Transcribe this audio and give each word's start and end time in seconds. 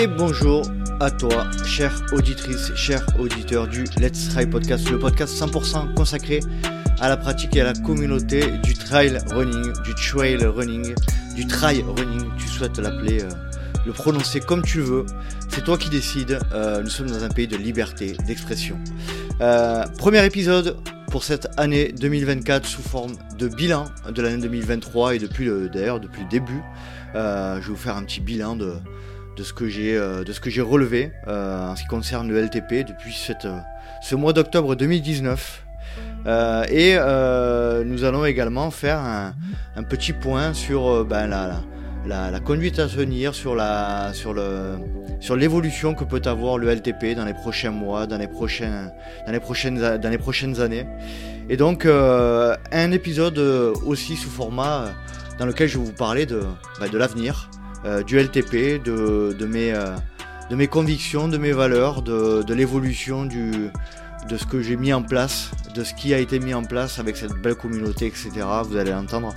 Et 0.00 0.06
bonjour 0.06 0.62
à 0.98 1.10
toi, 1.10 1.44
chère 1.66 1.94
auditrice, 2.12 2.74
cher 2.74 3.04
auditeur 3.18 3.68
du 3.68 3.84
Let's 3.98 4.30
Try 4.30 4.46
Podcast, 4.46 4.88
le 4.88 4.98
podcast 4.98 5.38
100% 5.38 5.92
consacré 5.92 6.40
à 7.00 7.10
la 7.10 7.18
pratique 7.18 7.54
et 7.54 7.60
à 7.60 7.64
la 7.64 7.74
communauté 7.74 8.50
du 8.62 8.72
trail 8.72 9.18
running, 9.26 9.70
du 9.84 9.94
trail 9.94 10.38
running, 10.42 10.94
du 11.36 11.46
trail 11.46 11.84
running, 11.86 12.30
tu 12.38 12.48
souhaites 12.48 12.78
l'appeler, 12.78 13.20
euh, 13.20 13.28
le 13.84 13.92
prononcer 13.92 14.40
comme 14.40 14.62
tu 14.62 14.80
veux, 14.80 15.04
c'est 15.50 15.64
toi 15.64 15.76
qui 15.76 15.90
décides, 15.90 16.38
euh, 16.54 16.82
nous 16.82 16.88
sommes 16.88 17.10
dans 17.10 17.22
un 17.22 17.28
pays 17.28 17.46
de 17.46 17.58
liberté 17.58 18.16
d'expression. 18.26 18.78
Euh, 19.42 19.84
premier 19.98 20.24
épisode 20.24 20.78
pour 21.10 21.24
cette 21.24 21.46
année 21.58 21.92
2024 21.92 22.64
sous 22.64 22.80
forme 22.80 23.12
de 23.38 23.48
bilan 23.48 23.84
de 24.10 24.22
l'année 24.22 24.40
2023 24.40 25.16
et 25.16 25.18
depuis 25.18 25.44
le, 25.44 25.68
d'ailleurs 25.68 26.00
depuis 26.00 26.22
le 26.22 26.28
début, 26.30 26.62
je 27.12 27.18
vais 27.18 27.68
vous 27.68 27.76
faire 27.76 27.96
un 27.96 28.04
petit 28.04 28.20
bilan 28.20 28.56
de 28.56 28.76
de 29.40 29.44
ce 29.44 29.54
que 29.54 29.68
j'ai 29.68 29.96
euh, 29.96 30.22
de 30.22 30.32
ce 30.34 30.40
que 30.40 30.50
j'ai 30.50 30.60
relevé 30.60 31.12
euh, 31.26 31.70
en 31.70 31.74
ce 31.74 31.82
qui 31.82 31.88
concerne 31.88 32.28
le 32.28 32.38
LTP 32.38 32.86
depuis 32.86 33.16
euh, 33.46 33.58
ce 34.02 34.14
mois 34.14 34.34
d'octobre 34.34 34.76
2019. 34.76 35.64
et 36.68 36.96
nous 37.86 38.04
allons 38.04 38.26
également 38.26 38.70
faire 38.70 38.98
un, 38.98 39.32
un 39.76 39.82
petit 39.82 40.12
point 40.12 40.52
sur 40.52 41.06
ben, 41.06 41.26
la, 41.26 41.62
la, 42.06 42.30
la, 42.30 42.40
conduite 42.40 42.78
à 42.78 42.86
tenir, 42.86 43.34
sur 43.34 43.56
sur 44.12 44.34
sur 45.20 45.36
l'évolution 45.36 45.94
que 45.94 46.04
peut 46.04 46.22
avoir 46.26 46.58
le 46.58 46.68
LTP 46.68 47.16
dans 47.16 47.24
les 47.24 47.34
prochains 47.34 47.70
mois, 47.70 48.06
dans 48.06 48.18
les 48.18 48.28
prochains 48.28 48.90
dans 49.26 49.32
les 49.32 49.40
prochaines 49.40 49.78
dans 50.02 50.10
les 50.10 50.18
prochaines 50.18 50.60
années. 50.60 50.86
Et 51.48 51.56
donc 51.56 51.86
un 51.86 52.90
épisode 52.92 53.38
aussi 53.86 54.16
sous 54.16 54.30
format 54.30 54.92
dans 55.38 55.46
lequel 55.46 55.66
je 55.66 55.78
vais 55.78 55.84
vous 55.84 55.92
parler 55.92 56.26
de, 56.26 56.42
ben, 56.78 56.90
de 56.90 56.98
l'avenir, 56.98 57.48
euh, 57.84 58.02
du 58.02 58.18
LTP, 58.18 58.82
de, 58.82 59.34
de, 59.38 59.46
mes, 59.46 59.72
euh, 59.72 59.96
de 60.50 60.56
mes 60.56 60.66
convictions, 60.66 61.28
de 61.28 61.38
mes 61.38 61.52
valeurs, 61.52 62.02
de, 62.02 62.52
l'évolution 62.52 63.24
de 63.24 64.36
ce 64.36 64.44
que 64.44 64.60
j'ai 64.60 64.76
mis 64.76 64.92
en 64.92 65.02
place, 65.02 65.50
de 65.74 65.84
ce 65.84 65.94
qui 65.94 66.12
a 66.12 66.18
été 66.18 66.40
mis 66.40 66.54
en 66.54 66.62
place 66.62 66.98
avec 66.98 67.16
cette 67.16 67.34
belle 67.40 67.54
communauté, 67.54 68.06
etc. 68.06 68.30
Vous 68.64 68.76
allez 68.76 68.92
entendre. 68.92 69.32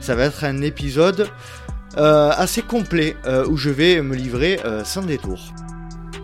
Ça 0.00 0.14
va 0.14 0.24
être 0.24 0.44
un 0.44 0.60
épisode 0.62 1.28
euh, 1.96 2.30
assez 2.36 2.62
complet 2.62 3.16
où 3.48 3.56
je 3.56 3.70
vais 3.70 4.02
me 4.02 4.14
livrer 4.14 4.60
sans 4.84 5.02
détour. 5.02 5.40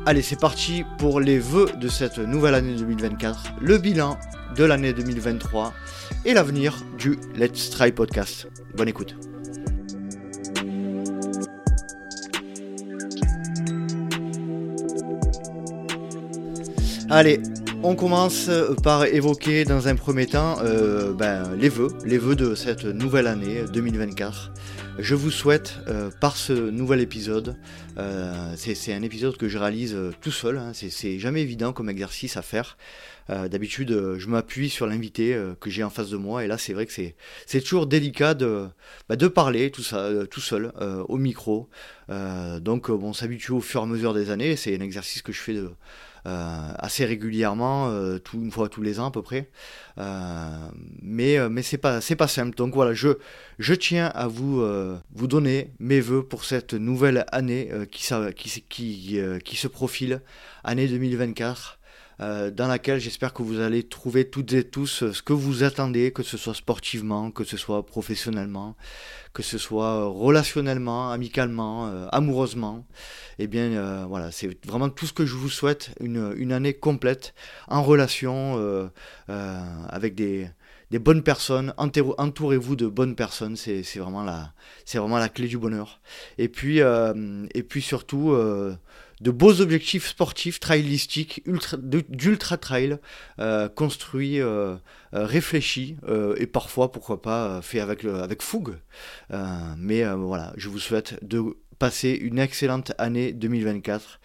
Allez, 0.04 0.22
c'est 0.22 0.40
parti 0.40 0.84
pour 0.98 1.20
les 1.20 1.38
vœux 1.38 1.68
de 1.80 1.88
cette 1.88 2.18
nouvelle 2.18 2.56
année 2.56 2.74
2024, 2.74 3.52
le 3.60 3.78
bilan 3.78 4.18
de 4.56 4.64
l'année 4.64 4.92
2023 4.92 5.72
et 6.24 6.34
l'avenir 6.34 6.76
du 6.98 7.18
Let's 7.36 7.70
Try 7.70 7.92
Podcast. 7.92 8.48
Bonne 8.74 8.88
écoute. 8.88 9.31
Allez, 17.14 17.40
on 17.82 17.94
commence 17.94 18.48
par 18.82 19.04
évoquer 19.04 19.64
dans 19.64 19.86
un 19.86 19.96
premier 19.96 20.26
temps 20.26 20.56
euh, 20.62 21.12
ben, 21.12 21.54
les 21.56 21.68
vœux, 21.68 21.88
les 22.06 22.16
vœux 22.16 22.36
de 22.36 22.54
cette 22.54 22.86
nouvelle 22.86 23.26
année 23.26 23.64
2024. 23.70 24.50
Je 24.98 25.14
vous 25.14 25.30
souhaite 25.30 25.74
euh, 25.88 26.10
par 26.22 26.38
ce 26.38 26.54
nouvel 26.54 27.00
épisode, 27.00 27.58
euh, 27.98 28.54
c'est 28.56 28.94
un 28.94 29.02
épisode 29.02 29.36
que 29.36 29.46
je 29.46 29.58
réalise 29.58 29.94
tout 30.22 30.30
seul, 30.30 30.56
hein, 30.56 30.72
c'est 30.72 31.18
jamais 31.18 31.42
évident 31.42 31.74
comme 31.74 31.90
exercice 31.90 32.38
à 32.38 32.42
faire. 32.42 32.78
D'habitude, 33.28 34.16
je 34.18 34.28
m'appuie 34.28 34.68
sur 34.68 34.86
l'invité 34.86 35.38
que 35.60 35.70
j'ai 35.70 35.84
en 35.84 35.90
face 35.90 36.10
de 36.10 36.16
moi, 36.18 36.44
et 36.44 36.48
là, 36.48 36.58
c'est 36.58 36.74
vrai 36.74 36.84
que 36.84 36.92
c'est 36.92 37.60
toujours 37.60 37.86
délicat 37.86 38.34
de, 38.34 38.66
bah, 39.08 39.16
parler 39.30 39.70
tout 39.70 39.84
tout 40.30 40.40
seul, 40.40 40.72
au 41.08 41.16
micro. 41.16 41.70
donc, 42.08 42.90
on 42.90 43.12
s'habitue 43.14 43.52
au 43.52 43.60
fur 43.60 43.80
et 43.80 43.84
à 43.84 43.86
mesure 43.86 44.12
des 44.12 44.30
années. 44.30 44.56
C'est 44.56 44.76
un 44.76 44.80
exercice 44.80 45.22
que 45.22 45.32
je 45.32 45.40
fais 45.40 45.54
de, 45.54 45.60
euh, 45.60 45.70
assez 46.24 47.04
régulièrement, 47.04 47.88
euh, 47.88 48.18
tout, 48.18 48.40
une 48.40 48.50
fois 48.50 48.68
tous 48.68 48.82
les 48.82 49.00
ans 49.00 49.06
à 49.06 49.10
peu 49.10 49.22
près. 49.22 49.50
Euh, 49.98 50.68
mais 51.02 51.48
mais 51.48 51.62
c'est 51.62 51.78
pas 51.78 52.00
c'est 52.00 52.16
pas 52.16 52.28
simple. 52.28 52.56
Donc 52.56 52.74
voilà, 52.74 52.94
je 52.94 53.18
je 53.58 53.74
tiens 53.74 54.06
à 54.06 54.26
vous 54.28 54.64
vous 55.14 55.26
donner 55.26 55.72
mes 55.78 56.00
voeux 56.00 56.24
pour 56.24 56.44
cette 56.44 56.74
nouvelle 56.74 57.24
année 57.32 57.70
qui, 57.90 58.06
qui 58.36 58.64
qui 58.68 59.20
qui 59.44 59.56
se 59.56 59.68
profile, 59.68 60.20
année 60.64 60.86
2024. 60.88 61.78
Dans 62.52 62.68
laquelle 62.68 63.00
j'espère 63.00 63.32
que 63.32 63.42
vous 63.42 63.60
allez 63.60 63.82
trouver 63.82 64.28
toutes 64.28 64.52
et 64.52 64.64
tous 64.64 65.10
ce 65.10 65.22
que 65.22 65.32
vous 65.32 65.64
attendez, 65.64 66.12
que 66.12 66.22
ce 66.22 66.36
soit 66.36 66.54
sportivement, 66.54 67.30
que 67.30 67.44
ce 67.44 67.56
soit 67.56 67.84
professionnellement, 67.84 68.76
que 69.32 69.42
ce 69.42 69.58
soit 69.58 70.04
relationnellement, 70.06 71.10
amicalement, 71.10 72.08
amoureusement 72.10 72.84
eh 73.38 73.46
bien 73.46 73.72
euh, 73.72 74.04
voilà, 74.08 74.30
c'est 74.30 74.64
vraiment 74.66 74.88
tout 74.88 75.06
ce 75.06 75.12
que 75.12 75.26
je 75.26 75.34
vous 75.34 75.48
souhaite, 75.48 75.90
une, 76.00 76.32
une 76.36 76.52
année 76.52 76.74
complète 76.74 77.34
en 77.68 77.82
relation 77.82 78.56
euh, 78.58 78.88
euh, 79.30 79.60
avec 79.88 80.14
des, 80.14 80.48
des, 80.90 80.98
bonnes 80.98 81.22
personnes, 81.22 81.74
entourez-vous 81.76 82.76
de 82.76 82.86
bonnes 82.86 83.16
personnes, 83.16 83.56
c'est 83.56 83.82
vraiment, 83.96 84.22
la, 84.22 84.52
vraiment 84.94 85.18
la 85.18 85.28
clé 85.28 85.48
du 85.48 85.58
bonheur. 85.58 86.00
Et 86.38 86.48
puis, 86.48 86.78
et 86.78 87.62
puis 87.62 87.82
surtout, 87.82 88.36
de 89.22 89.30
beaux 89.30 89.60
objectifs 89.60 90.08
sportifs, 90.08 90.60
trailistiques, 90.60 91.42
d'ultra 91.78 92.56
trail, 92.56 92.98
construits, 93.76 94.40
réfléchis, 95.12 95.96
et 96.36 96.46
parfois, 96.46 96.92
pourquoi 96.92 97.22
pas, 97.22 97.62
fait 97.62 97.80
avec, 97.80 98.04
avec 98.04 98.42
fougue. 98.42 98.76
mais 99.78 100.04
voilà, 100.14 100.52
je 100.56 100.68
vous 100.68 100.78
souhaite 100.78 101.18
de 101.24 101.56
passer 101.82 102.10
une 102.10 102.38
excellente 102.38 102.92
année 102.96 103.32
2024. 103.32 104.20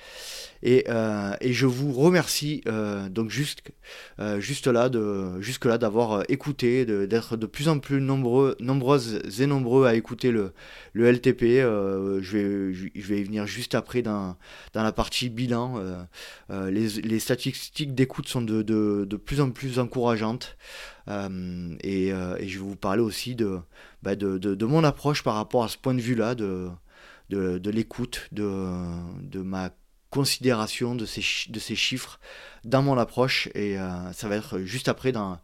Et, 0.62 0.86
euh, 0.90 1.36
et 1.42 1.54
je 1.54 1.66
vous 1.66 1.92
remercie 1.92 2.62
euh, 2.68 3.10
donc 3.10 3.30
juste, 3.30 3.62
euh, 4.20 4.40
juste 4.40 4.68
là 4.68 4.90
de 4.90 5.40
jusque 5.42 5.66
là 5.66 5.80
d'avoir 5.80 6.24
écouté, 6.30 6.86
d'être 6.86 7.36
de, 7.36 7.46
plus 7.48 7.68
en 7.68 7.80
plus 7.80 8.00
nombreux, 8.00 8.56
nombreuses 8.60 9.22
et 9.40 9.48
nombreux 9.48 9.88
à 9.88 9.96
écouter 9.96 10.30
le, 10.30 10.54
le 10.94 11.12
LTP. 11.12 11.42
je 11.42 12.38
vais 12.38 12.74
je 12.74 13.08
vais 13.08 13.22
y 13.22 13.24
venir 13.24 13.48
juste 13.48 13.74
après 13.74 14.04
dans, 14.04 14.36
dans 14.74 14.84
la 14.84 14.92
partie 14.92 15.30
bilan. 15.30 15.82
Les, 16.50 16.88
les, 17.02 17.20
statistiques 17.20 17.96
d'écoute 17.96 18.28
sont 18.28 18.42
de, 18.42 18.62
de, 18.62 19.06
de, 19.10 19.18
plus 19.18 19.42
en 19.42 19.50
plus 19.50 19.80
encourageantes. 19.80 20.58
Et, 21.08 22.10
je 22.10 22.54
vais 22.54 22.58
vous 22.58 22.76
parler 22.76 23.02
aussi 23.02 23.36
de, 23.36 23.60
bah 24.04 24.16
de, 24.16 24.38
de, 24.38 24.66
mon 24.66 24.84
approche 24.84 25.24
par 25.24 25.36
rapport 25.36 25.64
à 25.64 25.68
ce 25.68 25.78
point 25.78 25.94
de 25.94 26.02
vue-là, 26.02 26.36
de, 26.36 26.70
de, 27.30 27.70
l'écoute, 27.70 28.28
de, 28.32 29.42
ma 29.42 29.72
considération 30.10 30.96
de 30.96 31.06
ces, 31.06 31.22
chiffres 31.22 32.20
dans 32.64 32.82
mon 32.82 32.98
approche 32.98 33.50
et 33.54 33.78
euh, 33.78 34.12
ça 34.14 34.28
va 34.28 34.38
être 34.38 34.60
juste 34.60 34.88
après 34.88 35.12
dans, 35.12 35.40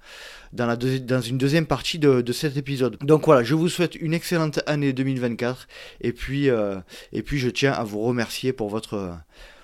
une 0.58 1.38
deuxième 1.38 1.66
partie 1.66 2.00
de, 2.00 2.22
de, 2.22 2.34
cet 2.34 2.58
épisode. 2.58 2.98
Donc 3.02 3.26
voilà, 3.26 3.44
je 3.44 3.56
vous 3.56 3.70
souhaite 3.70 3.96
une 3.96 4.14
excellente 4.14 4.62
année 4.66 4.94
2024 4.94 5.68
et 6.02 6.14
puis, 6.14 6.50
euh, 6.50 6.80
et 7.12 7.24
puis 7.24 7.40
je 7.40 7.50
tiens 7.50 7.74
à 7.74 7.84
vous 7.84 8.02
remercier 8.02 8.54
pour 8.54 8.70
votre 8.70 9.18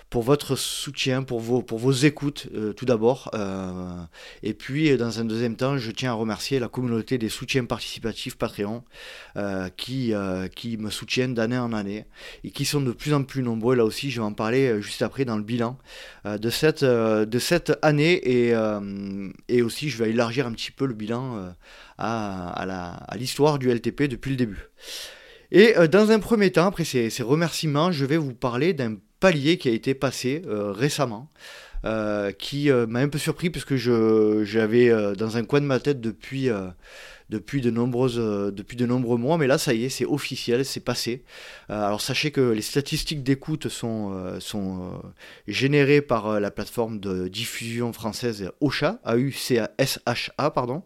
pour 0.10 0.24
votre 0.24 0.56
soutien, 0.56 1.22
pour 1.22 1.40
vos, 1.40 1.62
pour 1.62 1.78
vos 1.78 1.92
écoutes 1.92 2.48
euh, 2.56 2.74
tout 2.74 2.86
d'abord. 2.86 3.30
Euh, 3.36 4.02
et 4.42 4.54
puis, 4.54 4.98
dans 4.98 5.20
un 5.20 5.26
deuxième 5.26 5.56
temps, 5.56 5.78
je 5.78 5.92
tiens 5.92 6.12
à 6.12 6.14
remercier 6.14 6.60
la 6.60 6.68
communauté 6.68 7.18
des 7.20 7.30
soutiens 7.30 7.66
participatifs 7.66 8.36
Patreon 8.36 8.84
euh, 9.38 9.70
qui, 9.78 10.14
qui 10.56 10.78
me 10.78 10.90
soutiennent 10.90 11.36
d'année 11.36 11.58
en 11.58 11.74
année 11.74 12.06
et 12.44 12.50
qui 12.50 12.66
sont 12.66 12.82
de 12.82 12.92
plus 12.92 13.14
en 13.14 13.24
plus 13.24 13.44
nombreux. 13.44 13.76
Là 13.76 13.86
aussi, 13.86 14.10
je 14.10 14.20
vais 14.20 14.26
en 14.26 14.34
parler 14.34 14.82
juste 14.82 15.02
après 15.04 15.26
dans 15.26 15.38
le 15.38 15.44
bilan 15.44 15.78
de, 16.26 16.50
cette, 16.50 16.84
de 16.84 17.40
cette 17.40 17.78
année 17.82 18.14
et, 18.14 18.54
et 19.48 19.62
aussi, 19.62 19.90
je 19.90 19.98
vais 20.04 20.10
élargir 20.10 20.48
un 20.48 20.52
petit 20.52 20.72
peu 20.72 20.86
le 20.86 20.94
bilan 20.94 21.54
à, 21.98 23.04
à 23.08 23.18
l'histoire 23.18 23.60
du 23.60 23.70
LTP 23.70 24.04
depuis 24.04 24.32
le 24.32 24.38
début. 24.38 24.70
Et 25.52 25.74
dans 25.92 26.12
un 26.12 26.20
premier 26.20 26.52
temps, 26.52 26.68
après 26.68 26.84
ces, 26.86 27.10
ces 27.10 27.24
remerciements, 27.24 27.92
je 27.92 28.06
vais 28.06 28.18
vous 28.18 28.34
parler 28.34 28.74
d'un 28.74 28.96
palier 29.20 29.58
qui 29.58 29.70
a 29.70 29.72
été 29.72 29.94
passé 29.94 30.42
euh, 30.48 30.72
récemment. 30.72 31.30
Euh, 31.86 32.34
qui 32.34 32.70
euh, 32.70 32.88
m'a 32.88 33.00
un 33.00 33.08
peu 33.08 33.18
surpris 33.18 33.50
parce 33.50 33.64
que 33.64 33.78
j'avais 34.44 34.92
dans 35.16 35.38
un 35.38 35.46
coin 35.46 35.62
de 35.62 35.66
ma 35.66 35.80
tête 35.80 36.02
depuis 36.02 36.50
depuis 37.30 37.62
de 37.62 37.70
nombreuses 37.70 38.18
depuis 38.18 38.78
de 38.78 38.86
nombreux 38.86 39.18
mois 39.18 39.38
mais 39.38 39.48
là 39.48 39.58
ça 39.58 39.74
y 39.74 39.86
est 39.86 39.90
c'est 39.90 40.06
officiel 40.06 40.66
c'est 40.66 40.80
passé 40.80 41.24
alors 41.68 42.02
sachez 42.02 42.32
que 42.32 42.42
les 42.42 42.62
statistiques 42.62 43.24
d'écoute 43.24 43.70
sont 43.70 44.40
sont 44.40 45.02
générées 45.48 46.02
par 46.02 46.40
la 46.40 46.52
plateforme 46.52 47.00
de 47.00 47.28
diffusion 47.28 47.94
française 47.94 48.50
OCHA 48.62 49.00
A 49.04 49.18
U 49.18 49.32
C 49.32 49.60
A 49.60 49.72
S 49.78 50.00
H 50.06 50.30
A 50.38 50.52
pardon 50.52 50.84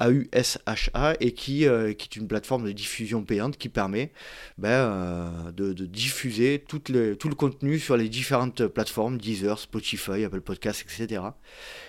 AUSHA 0.00 1.14
et 1.20 1.32
qui, 1.32 1.66
euh, 1.66 1.92
qui 1.92 2.08
est 2.08 2.16
une 2.20 2.26
plateforme 2.26 2.64
de 2.64 2.72
diffusion 2.72 3.22
payante 3.22 3.56
qui 3.56 3.68
permet 3.68 4.12
ben, 4.58 4.68
euh, 4.68 5.52
de, 5.52 5.72
diffuser 5.72 6.64
tout 6.66 6.82
le, 6.88 7.16
tout 7.16 7.28
le 7.28 7.34
contenu 7.34 7.78
sur 7.78 7.96
les 7.96 8.08
différentes 8.08 8.66
plateformes, 8.66 9.18
Deezer, 9.18 9.58
Spotify, 9.58 10.24
Apple 10.24 10.40
Podcasts, 10.40 10.82
etc. 10.82 11.22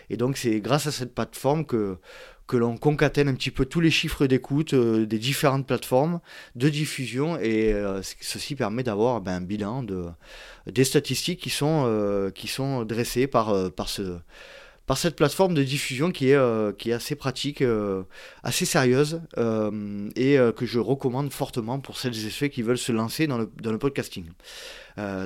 Et 0.10 0.18
donc 0.18 0.38
c'est 0.38 0.60
grâce 0.62 0.86
à 0.88 0.92
cette 0.92 1.16
plateforme 1.16 1.66
que, 1.66 1.98
que 2.48 2.58
l'on 2.58 2.78
concatène 2.78 3.28
un 3.28 3.34
petit 3.34 3.52
peu 3.52 3.66
tous 3.66 3.80
les 3.80 3.92
chiffres 3.92 4.28
d'écoute 4.28 4.76
des 4.76 5.20
différentes 5.20 5.66
plateformes 5.66 6.20
de 6.56 6.70
diffusion 6.70 7.40
et 7.40 7.74
ceci 8.22 8.56
permet 8.56 8.84
d'avoir 8.84 9.22
ben, 9.22 9.38
un 9.38 9.42
bilan 9.42 9.82
de, 9.84 10.06
des 10.68 10.84
statistiques 10.84 11.40
qui 11.40 11.50
sont, 11.50 12.32
sont 12.46 12.86
dressées 12.86 13.28
par, 13.28 13.72
par 13.72 13.90
ce 13.90 14.20
par 14.86 14.98
cette 14.98 15.16
plateforme 15.16 15.54
de 15.54 15.64
diffusion 15.64 16.12
qui 16.12 16.30
est, 16.30 16.36
euh, 16.36 16.72
assez 16.94 17.16
pratique, 17.16 17.62
euh, 17.62 18.04
assez 18.44 18.66
sérieuse 18.66 19.22
euh, 19.38 20.10
et 20.16 20.38
que 20.56 20.66
je 20.66 20.80
recommande 20.80 21.32
fortement 21.32 21.80
pour 21.80 21.98
celles 21.98 22.26
et 22.26 22.30
ceux 22.30 22.48
qui 22.48 22.62
veulent 22.62 22.78
se 22.78 22.92
lancer 22.92 23.28
dans 23.28 23.38
le, 23.38 23.50
dans 23.62 23.72
le 23.72 23.80
podcasting. 23.80 24.26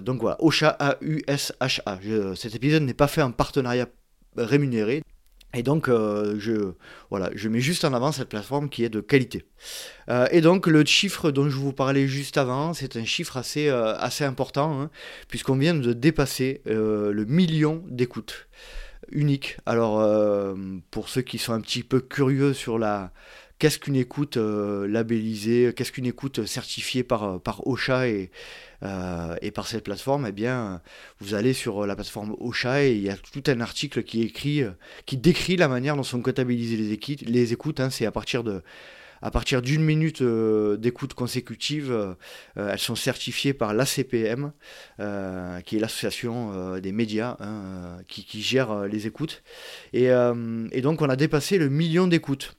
donc 0.02 0.22
voilà, 0.22 0.38
Osha 0.42 0.70
A-U-S-H-A. 0.80 2.00
cet 2.36 2.56
épisode 2.56 2.84
n'est 2.84 2.94
pas 2.94 3.08
fait 3.08 3.22
en 3.22 3.32
partenariat 3.32 3.88
rémunéré. 4.38 5.02
Et 5.54 5.64
donc, 5.64 5.88
je, 5.88 6.74
voilà, 7.10 7.32
je 7.34 7.50
mets 7.50 7.60
juste 7.60 7.84
en 7.84 7.94
avant 7.94 8.12
cette 8.12 8.30
plateforme 8.30 8.70
qui 8.70 8.84
est 8.84 8.90
de 8.90 9.02
qualité. 9.02 9.46
et 10.32 10.42
donc, 10.42 10.68
le 10.68 10.86
chiffre 10.86 11.32
dont 11.32 11.50
je 11.50 11.56
vous 11.56 11.74
parlais 11.74 12.08
juste 12.08 12.38
avant, 12.38 12.74
c'est 12.74 12.98
un 12.98 13.06
chiffre 13.06 13.36
assez, 13.36 13.68
assez 13.70 14.24
important, 14.24 14.80
hein, 14.80 14.90
puisqu'on 15.28 15.56
vient 15.56 15.74
de 15.74 15.92
dépasser 15.94 16.62
le 16.66 17.26
million 17.26 17.84
d'écoutes 17.88 18.48
unique. 19.12 19.58
Alors, 19.66 20.00
euh, 20.00 20.56
pour 20.92 21.10
ceux 21.10 21.22
qui 21.22 21.38
sont 21.38 21.54
un 21.54 21.62
petit 21.62 21.84
peu 21.84 22.00
curieux 22.00 22.54
sur 22.54 22.78
la 22.78 23.12
qu'est-ce 23.60 23.78
qu'une 23.78 23.96
écoute 23.96 24.38
euh, 24.38 24.88
labellisée, 24.88 25.74
qu'est-ce 25.76 25.92
qu'une 25.92 26.06
écoute 26.06 26.46
certifiée 26.46 27.04
par, 27.04 27.40
par 27.42 27.68
OSHA 27.68 28.08
et, 28.08 28.32
euh, 28.84 29.36
et 29.42 29.52
par 29.52 29.68
cette 29.68 29.84
plateforme, 29.84 30.26
eh 30.28 30.32
bien, 30.32 30.82
vous 31.20 31.34
allez 31.34 31.54
sur 31.54 31.86
la 31.86 31.96
plateforme 31.96 32.36
OSHA 32.40 32.86
et 32.86 32.94
il 32.94 33.02
y 33.02 33.10
a 33.10 33.18
tout 33.18 33.44
un 33.48 33.62
article 33.62 34.04
qui 34.04 34.22
écrit, 34.24 34.64
qui 35.06 35.18
décrit 35.18 35.58
la 35.58 35.68
manière 35.68 35.96
dont 35.96 36.04
sont 36.04 36.22
comptabilisées 36.22 36.78
les, 36.78 37.32
les 37.32 37.54
écoutes. 37.54 37.80
Hein. 37.80 37.90
c'est 37.90 38.06
à 38.06 38.12
partir 38.12 38.44
de 38.44 38.64
à 39.22 39.32
partir 39.32 39.62
d'une 39.62 39.84
minute 39.84 40.22
euh, 40.22 40.78
d'écoute 40.78 41.14
consécutive, 41.14 41.92
euh, 41.92 42.14
euh, 42.58 42.72
elles 42.72 42.80
sont 42.80 42.96
certifiées 42.96 43.54
par 43.54 43.74
l'ACPM, 43.74 44.52
qui 45.66 45.78
est 45.78 45.80
l'association 45.80 46.78
des 46.80 46.92
médias 46.92 47.38
hein, 47.40 47.98
qui, 48.08 48.42
gère 48.42 48.84
les 48.86 49.08
écoutes. 49.08 49.44
Et, 49.94 50.10
donc 50.82 51.02
on 51.02 51.10
a 51.10 51.16
dépassé 51.16 51.58
le 51.58 51.70
million 51.70 52.08
d'écoutes. 52.08 52.56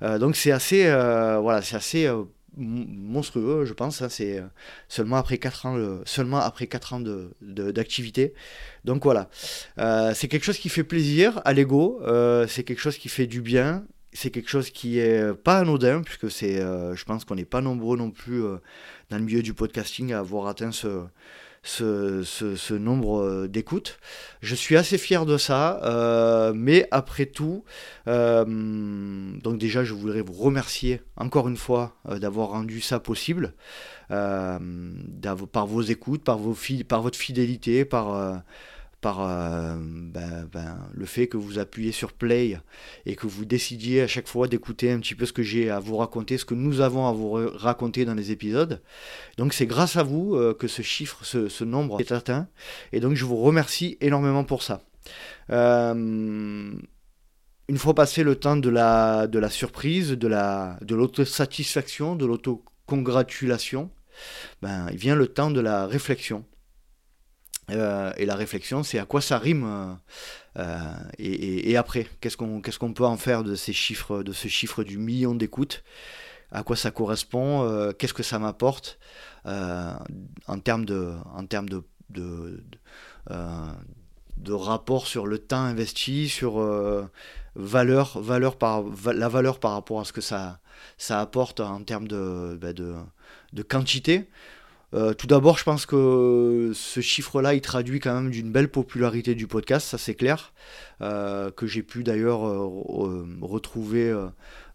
Donc 0.00 0.36
c'est 0.36 0.52
assez, 0.52 0.84
voilà, 0.84 1.62
c'est 1.62 1.76
assez 1.76 2.10
monstrueux, 2.56 3.64
je 3.64 3.72
pense. 3.72 4.02
Hein, 4.02 4.08
c'est 4.08 4.42
seulement 4.88 5.16
après 5.16 5.38
4 5.38 5.66
ans, 5.66 6.00
seulement 6.04 6.38
après 6.38 6.66
4 6.66 6.94
ans 6.94 7.02
d'activité. 7.40 8.28
De, 8.28 8.34
Donc 8.84 9.04
voilà, 9.04 9.28
c'est 10.14 10.28
quelque 10.28 10.44
chose 10.44 10.58
qui 10.58 10.68
fait 10.68 10.84
plaisir 10.84 11.40
à 11.44 11.52
l'ego, 11.52 12.00
c'est 12.48 12.64
quelque 12.64 12.80
chose 12.80 12.98
qui 12.98 13.08
fait 13.08 13.26
du 13.26 13.40
bien, 13.40 13.84
c'est 14.14 14.30
quelque 14.30 14.48
chose 14.48 14.70
qui 14.70 14.98
est 14.98 15.34
pas 15.34 15.58
anodin, 15.58 16.02
puisque 16.02 16.30
c'est, 16.30 16.60
euh, 16.60 16.94
je 16.94 17.04
pense 17.04 17.24
qu'on 17.24 17.34
n'est 17.34 17.44
pas 17.44 17.60
nombreux 17.60 17.98
non 17.98 18.10
plus 18.10 18.44
euh, 18.44 18.56
dans 19.10 19.18
le 19.18 19.24
milieu 19.24 19.42
du 19.42 19.52
podcasting 19.52 20.12
à 20.12 20.20
avoir 20.20 20.46
atteint 20.46 20.72
ce, 20.72 21.04
ce, 21.64 22.74
nombre 22.74 23.22
euh, 23.22 23.48
d'écoutes. 23.48 23.98
Je 24.40 24.54
suis 24.54 24.76
assez 24.76 24.98
fier 24.98 25.26
de 25.26 25.36
ça, 25.36 25.80
mais 26.54 26.86
après 26.90 27.26
tout, 27.26 27.64
donc 28.06 29.58
déjà 29.58 29.84
je 29.84 29.94
voudrais 29.94 30.20
vous 30.20 30.34
remercier 30.34 31.00
encore 31.16 31.48
une 31.48 31.56
fois 31.56 31.96
d'avoir 32.06 32.48
rendu 32.50 32.80
ça 32.82 33.00
possible, 33.00 33.54
par 34.08 34.58
vos 35.66 35.80
écoutes, 35.82 36.22
par, 36.22 36.36
vos 36.36 36.54
par 36.86 37.00
votre 37.00 37.18
fidélité, 37.18 37.86
par 37.86 38.42
par 39.04 39.20
euh, 39.20 39.76
ben, 39.78 40.48
ben, 40.50 40.78
le 40.94 41.04
fait 41.04 41.26
que 41.26 41.36
vous 41.36 41.58
appuyez 41.58 41.92
sur 41.92 42.14
play 42.14 42.58
et 43.04 43.16
que 43.16 43.26
vous 43.26 43.44
décidiez 43.44 44.00
à 44.00 44.06
chaque 44.06 44.26
fois 44.26 44.48
d'écouter 44.48 44.90
un 44.90 44.98
petit 44.98 45.14
peu 45.14 45.26
ce 45.26 45.34
que 45.34 45.42
j'ai 45.42 45.68
à 45.68 45.78
vous 45.78 45.98
raconter, 45.98 46.38
ce 46.38 46.46
que 46.46 46.54
nous 46.54 46.80
avons 46.80 47.06
à 47.06 47.12
vous 47.12 47.32
raconter 47.54 48.06
dans 48.06 48.14
les 48.14 48.30
épisodes. 48.30 48.80
Donc 49.36 49.52
c'est 49.52 49.66
grâce 49.66 49.96
à 49.96 50.02
vous 50.02 50.36
euh, 50.36 50.54
que 50.54 50.68
ce 50.68 50.80
chiffre, 50.80 51.22
ce, 51.22 51.64
nombre 51.64 52.00
est 52.00 52.12
atteint. 52.12 52.48
Et 52.92 53.00
donc 53.00 53.14
je 53.14 53.26
vous 53.26 53.36
remercie 53.36 53.98
énormément 54.00 54.42
pour 54.42 54.62
ça. 54.62 54.80
Euh, 55.50 55.92
une 57.68 57.78
fois 57.78 57.94
passé 57.94 58.22
le 58.22 58.36
temps 58.36 58.56
de 58.56 58.70
la, 58.70 59.26
de 59.26 59.38
la 59.38 59.50
surprise, 59.50 60.12
de 60.12 60.94
l'autosatisfaction, 60.94 62.16
de 62.16 62.24
l'autocongratulation, 62.24 63.90
ben, 64.62 64.86
il 64.92 64.96
vient 64.96 65.14
le 65.14 65.26
temps 65.26 65.50
de 65.50 65.60
la 65.60 65.86
réflexion. 65.86 66.46
Euh, 67.70 68.12
et 68.16 68.26
la 68.26 68.34
réflexion, 68.34 68.82
c'est 68.82 68.98
à 68.98 69.06
quoi 69.06 69.20
ça 69.20 69.38
rime 69.38 69.64
euh, 69.64 69.94
euh, 70.58 70.94
et, 71.18 71.76
après, 71.76 72.06
qu'est-ce 72.20 72.36
qu'on 72.36 72.92
peut 72.92 73.04
en 73.04 73.16
faire 73.16 73.42
de 73.42 73.54
ces 73.54 73.72
chiffres, 73.72 74.22
de 74.22 74.32
ce 74.32 74.48
chiffre 74.48 74.84
du 74.84 74.98
million 74.98 75.34
d'écoutes? 75.34 75.82
À 76.52 76.62
quoi 76.62 76.76
ça 76.76 76.90
correspond 76.90 77.92
Qu'est-ce 77.98 78.14
que 78.14 78.22
ça 78.22 78.38
m'apporte 78.38 78.98
en 79.44 80.58
termes 80.62 80.84
de 80.84 81.14
de, 84.36 84.52
rapport 84.52 85.06
sur 85.08 85.26
le 85.26 85.38
temps 85.38 85.64
investi, 85.64 86.28
sur 86.28 86.60
valeur, 87.56 88.20
la 88.20 89.28
valeur 89.28 89.58
par 89.58 89.72
rapport 89.72 90.00
à 90.00 90.04
ce 90.04 90.12
que 90.12 90.20
ça 90.20 90.60
apporte 91.08 91.58
en 91.58 91.82
termes 91.82 92.06
de, 92.06 92.56
bah, 92.60 93.64
quantité? 93.68 94.28
Euh, 94.94 95.12
tout 95.12 95.26
d'abord, 95.26 95.58
je 95.58 95.64
pense 95.64 95.86
que 95.86 96.70
ce 96.72 97.00
chiffre-là, 97.00 97.54
il 97.54 97.60
traduit 97.60 97.98
quand 97.98 98.14
même 98.14 98.30
d'une 98.30 98.52
belle 98.52 98.68
popularité 98.68 99.34
du 99.34 99.48
podcast, 99.48 99.88
ça 99.88 99.98
c'est 99.98 100.14
clair, 100.14 100.52
euh, 101.02 101.50
que 101.50 101.66
j'ai 101.66 101.82
pu 101.82 102.04
d'ailleurs 102.04 102.46
euh, 102.46 103.26
retrouver 103.42 104.14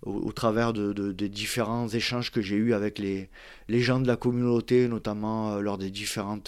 au, 0.02 0.32
travers 0.34 0.74
de, 0.74 1.12
des 1.14 1.30
différents 1.30 1.88
échanges 1.88 2.32
que 2.32 2.42
j'ai 2.42 2.58
eus 2.58 2.74
avec 2.74 3.00
les, 3.00 3.30
les, 3.70 3.80
gens 3.80 4.02
de 4.02 4.08
la 4.08 4.18
communauté, 4.18 4.90
notamment 4.90 5.60
lors 5.60 5.78
des 5.78 5.90
différents 5.90 6.42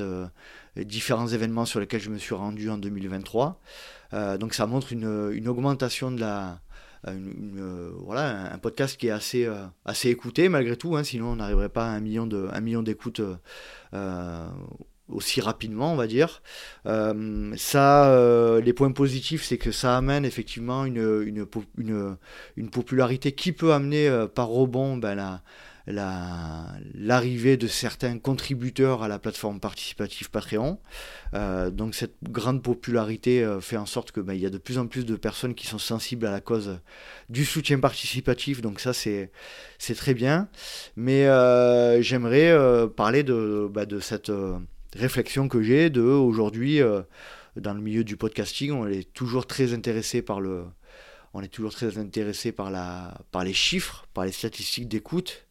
événements 1.28 1.66
sur 1.66 1.80
lesquels 1.80 2.02
je 2.02 2.10
me 2.10 2.18
suis 2.18 2.36
rendu 2.36 2.70
en 2.70 2.78
2023. 2.78 3.62
donc 4.40 4.54
ça 4.54 4.68
montre 4.68 4.92
une 4.92 5.48
augmentation 5.48 6.12
de 6.12 6.20
la, 6.20 6.60
euh, 7.08 7.92
voilà, 7.98 8.54
un 8.54 8.58
podcast 8.60 8.98
qui 8.98 9.08
est 9.08 9.12
assez, 9.12 9.46
euh, 9.46 9.66
assez 9.86 10.10
écouté 10.10 10.50
malgré 10.50 10.76
tout, 10.76 10.96
hein, 10.96 11.04
sinon 11.04 11.30
on 11.30 11.36
n'arriverait 11.38 11.70
pas 11.70 11.86
à 11.86 11.90
un 11.90 12.00
million, 12.00 12.28
de, 12.28 12.48
un 12.52 12.62
million 12.62 12.84
d'écoutes 12.84 13.22
euh, 13.94 14.48
aussi 15.10 15.42
rapidement, 15.42 15.94
on 15.94 15.96
va 15.96 16.08
dire. 16.08 16.42
ça, 16.86 18.60
les 18.64 18.74
points 18.74 18.92
positifs, 18.92 19.44
c'est 19.44 19.58
que 19.58 19.72
ça 19.72 19.98
amène 19.98 20.26
effectivement 20.26 20.86
une, 20.86 21.24
une, 21.26 21.46
une, 21.78 22.18
une 22.56 22.70
popularité 22.70 23.32
qui 23.34 23.52
peut 23.52 23.74
amener 23.74 24.10
par 24.34 24.48
rebond 24.48 24.98
ben, 24.98 25.16
la, 25.16 25.42
l'arrivée 25.88 27.58
de 27.58 27.68
certains 27.68 28.20
contributeurs 28.20 29.04
à 29.04 29.08
la 29.08 29.20
plateforme 29.20 29.60
participative 29.60 30.30
Patreon. 30.30 30.80
Euh, 31.34 31.72
donc 31.72 31.96
cette 31.96 32.16
grande 32.24 32.62
popularité 32.62 33.44
euh, 33.44 33.62
fait 33.62 33.78
en 33.78 33.86
sorte 33.86 34.12
que 34.12 34.20
ben, 34.20 34.34
il 34.34 34.42
y 34.42 34.46
a 34.46 34.50
de 34.50 34.58
plus 34.58 34.78
en 34.78 34.88
plus 34.88 35.06
de 35.06 35.16
personnes 35.16 35.56
qui 35.56 35.66
sont 35.66 35.80
sensibles 35.80 36.26
à 36.26 36.32
la 36.32 36.42
cause 36.42 36.80
du 37.30 37.46
soutien 37.46 37.80
participatif. 37.80 38.62
Donc 38.62 38.80
ça 38.80 38.94
c'est 38.94 39.32
très 39.96 40.14
bien. 40.14 40.50
Mais 40.96 41.26
euh, 41.26 42.02
j'aimerais 42.02 42.56
parler 42.96 43.24
de, 43.24 43.70
ben, 43.72 43.86
de 43.86 44.00
cette 44.00 44.32
réflexion 44.96 45.48
que 45.48 45.62
j'ai 45.62 45.90
de 45.90 46.02
aujourd'hui 46.02 46.80
dans 47.56 47.74
le 47.74 47.82
milieu 47.82 48.04
du 48.04 48.18
podcasting. 48.18 48.72
On 48.72 48.88
est 48.88 49.12
toujours 49.14 49.48
très 49.48 49.74
intéressé 49.74 50.22
par 50.22 50.42
le 50.42 50.66
on 51.34 51.42
est 51.42 51.48
toujours 51.48 51.72
très 51.72 51.98
intéressé 51.98 52.52
par, 52.52 52.72
la, 52.72 53.18
par 53.32 53.44
les 53.44 53.54
chiffres, 53.54 54.06
par 54.14 54.26
les 54.26 54.32
statistiques 54.32 54.88
d'écoute. 54.88 55.46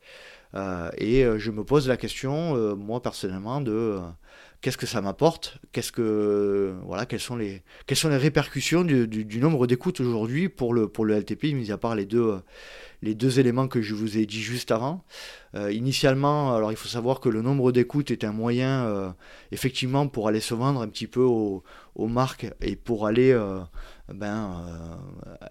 Euh, 0.54 0.90
et 0.99 1.25
euh, 1.25 1.38
je 1.38 1.50
me 1.50 1.64
pose 1.64 1.88
la 1.88 1.97
question, 1.97 2.57
euh, 2.57 2.75
moi 2.75 3.00
personnellement, 3.00 3.61
de 3.61 3.99
qu'est-ce 4.61 4.76
que 4.76 4.87
ça 4.87 5.00
m'apporte, 5.00 5.59
qu'est-ce 5.73 5.92
que 5.92 6.75
voilà, 6.85 7.07
quelles 7.07 7.21
sont 7.21 7.37
les 7.37 7.62
quelles 7.87 7.97
sont 7.97 8.09
les 8.09 8.16
répercussions 8.16 8.83
du, 8.83 9.40
nombre 9.40 9.66
d'écoutes 9.66 10.00
aujourd'hui 10.00 10.49
pour 10.49 10.75
le 10.75 10.88
pour 10.88 11.04
le 11.04 11.14
LTP, 11.14 11.54
mis 11.54 11.71
à 11.71 11.78
part 11.78 11.95
les 11.95 12.04
deux 12.04 12.40
les 13.02 13.14
deux 13.14 13.38
éléments 13.40 13.69
que 13.69 13.80
je 13.80 13.95
vous 13.95 14.19
ai 14.19 14.26
dit 14.26 14.42
juste 14.42 14.71
avant? 14.71 15.04
initialement, 15.73 16.54
alors 16.54 16.71
il 16.71 16.76
faut 16.76 16.88
savoir 16.88 17.19
que 17.19 17.28
le 17.28 17.42
nombre 17.42 17.73
d'écoutes 17.73 18.12
est 18.12 18.23
un 18.23 18.33
moyen 18.33 19.14
effectivement 19.50 20.07
pour 20.07 20.28
aller 20.28 20.38
se 20.40 20.54
vendre 20.54 20.80
un 20.80 20.88
petit 20.88 21.09
peu 21.09 21.23
aux, 21.23 21.64
aux 21.97 22.07
marques 22.07 22.47
et 22.61 22.76
pour 22.76 23.07
aller 23.07 23.37
ben, 24.14 24.99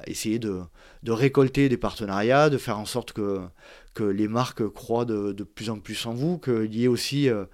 essayer 0.07 0.39
de, 0.39 0.61
récolter 1.07 1.69
des 1.69 1.77
partenariats, 1.77 2.49
de 2.49 2.57
faire 2.57 2.79
en 2.79 2.85
sorte 2.85 3.13
que 3.13 3.41
que 3.93 4.03
les 4.03 4.27
marques 4.27 4.67
croient 4.69 5.05
de, 5.05 5.33
de, 5.33 5.43
plus 5.43 5.69
en 5.69 5.79
plus 5.79 6.05
en 6.05 6.13
vous, 6.13 6.37
qu'il 6.37 6.73
y 6.73 6.85
ait 6.85 6.87
aussi, 6.87 7.29
euh, 7.29 7.45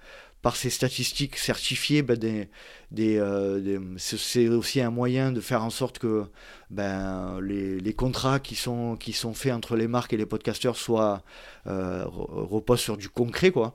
par 0.46 0.54
ces 0.54 0.70
statistiques 0.70 1.38
certifiées, 1.38 2.02
des, 2.04 3.18
euh, 3.18 3.80
c'est 3.96 4.46
aussi 4.46 4.80
un 4.80 4.92
moyen 4.92 5.32
de 5.32 5.40
faire 5.40 5.64
en 5.64 5.70
sorte 5.70 5.98
que 5.98 6.26
ben, 6.70 7.40
les, 7.40 7.94
contrats 7.94 8.38
qui 8.38 8.54
sont, 8.54 8.96
faits 9.34 9.52
entre 9.52 9.74
les 9.74 9.88
marques 9.88 10.12
et 10.12 10.16
les 10.16 10.24
podcasteurs 10.24 10.76
soient, 10.76 11.24
euh, 11.66 12.04
reposent 12.06 12.78
sur 12.78 12.96
du 12.96 13.08
concret. 13.08 13.50
Quoi. 13.50 13.74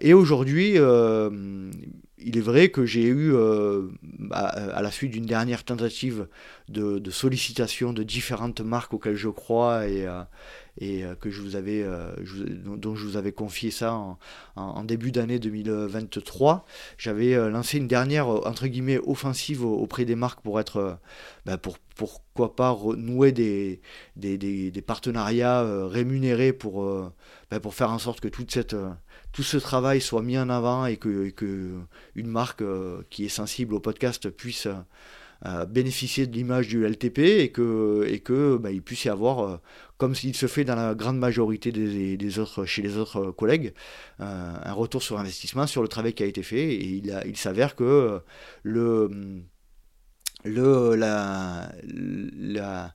et 0.00 0.14
aujourd'hui, 0.14 0.76
il 0.76 2.38
est 2.38 2.46
vrai 2.50 2.70
que 2.70 2.86
j'ai 2.86 3.04
eu, 3.04 3.36
à, 4.30 4.80
la 4.80 4.90
suite 4.90 5.10
d'une 5.10 5.26
dernière 5.26 5.64
tentative 5.64 6.28
de, 6.70 7.10
sollicitation 7.10 7.92
de 7.92 8.04
différentes 8.04 8.62
marques 8.62 8.94
auxquelles 8.94 9.16
je 9.16 9.28
crois 9.28 9.86
et, 9.86 10.06
et 10.80 11.04
euh, 11.04 11.14
que 11.14 11.30
je 11.30 11.42
vous 11.42 11.56
avais, 11.56 11.82
euh, 11.82 12.12
dont 12.64 12.94
je 12.94 13.04
vous 13.04 13.16
avais 13.16 13.32
confié 13.32 13.70
ça 13.70 13.98
en, 14.56 14.84
début 14.84 15.12
d'année 15.12 15.38
2023. 15.38 16.64
J'avais 16.96 17.34
euh, 17.34 17.50
lancé 17.50 17.78
une 17.78 17.88
dernière 17.88 18.28
entre 18.28 18.66
guillemets 18.66 18.98
offensive 19.04 19.64
auprès 19.64 20.04
des 20.04 20.14
marques 20.14 20.40
pour 20.40 20.60
être, 20.60 20.98
bah, 21.46 21.58
pour 21.58 21.78
pourquoi 21.96 22.54
pas 22.54 22.78
nouer 22.96 23.32
des, 23.32 23.80
partenariats 24.86 25.86
rémunérés 25.88 26.52
pour, 26.52 26.84
bah, 27.50 27.58
pour 27.58 27.74
faire 27.74 27.90
en 27.90 27.98
sorte 27.98 28.20
que 28.20 28.28
toute 28.28 28.52
cette 28.52 28.76
tout 29.32 29.42
ce 29.42 29.56
travail 29.56 30.00
soit 30.00 30.22
mis 30.22 30.38
en 30.38 30.48
avant 30.48 30.86
et 30.86 30.96
que, 30.96 31.30
que 31.30 31.72
une 32.14 32.28
marque 32.28 32.62
qui 33.10 33.24
est 33.24 33.28
sensible 33.28 33.74
au 33.74 33.80
podcast 33.80 34.30
puisse 34.30 34.68
bénéficier 35.68 36.26
de 36.26 36.32
l'image 36.34 36.68
du 36.68 36.84
LTP 36.84 37.18
et 37.18 37.50
que, 37.52 38.04
et 38.08 38.20
que 38.20 38.56
bah, 38.56 38.70
il 38.72 38.82
puisse 38.82 39.04
y 39.04 39.08
avoir, 39.08 39.38
euh, 39.40 39.56
comme 39.96 40.14
il 40.24 40.34
se 40.34 40.46
fait 40.46 40.64
dans 40.64 40.74
la 40.74 40.94
grande 40.94 41.18
majorité 41.18 41.70
des, 41.72 42.16
des 42.16 42.38
autres, 42.38 42.64
chez 42.64 42.82
les 42.82 42.96
autres 42.96 43.30
collègues, 43.30 43.72
euh, 44.20 44.54
un 44.62 44.72
retour 44.72 45.02
sur 45.02 45.18
investissement 45.18 45.66
sur 45.66 45.82
le 45.82 45.88
travail 45.88 46.12
qui 46.14 46.22
a 46.22 46.26
été 46.26 46.42
fait. 46.42 46.74
Et 46.74 46.84
il, 46.84 47.22
il 47.26 47.36
s'avère 47.36 47.76
que 47.76 48.20
le, 48.62 49.10
le, 50.44 50.94
la, 50.96 51.72
la, 51.86 52.94